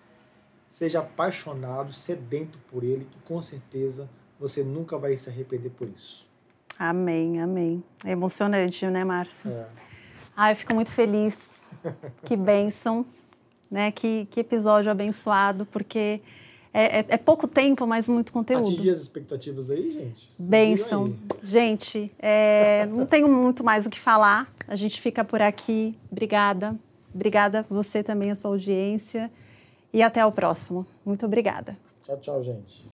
[0.68, 4.08] seja apaixonado, sedento por Ele, que com certeza
[4.40, 6.26] você nunca vai se arrepender por isso.
[6.78, 7.84] Amém, amém.
[8.04, 9.50] É emocionante, né, Márcio?
[9.50, 9.66] É.
[10.34, 11.66] Ai, eu fico muito feliz.
[12.24, 13.04] que bênção,
[13.70, 13.92] né?
[13.92, 16.22] Que, que episódio abençoado, porque
[16.72, 18.68] é, é, é, pouco tempo, mas muito conteúdo.
[18.68, 20.30] Atingir as expectativas aí, gente.
[20.38, 21.14] Bênção.
[21.42, 24.50] Gente, é, não tenho muito mais o que falar.
[24.66, 25.94] A gente fica por aqui.
[26.10, 26.74] Obrigada.
[27.14, 29.30] Obrigada você também, a sua audiência.
[29.92, 30.86] E até o próximo.
[31.04, 31.76] Muito obrigada.
[32.04, 32.88] Tchau, tchau, gente.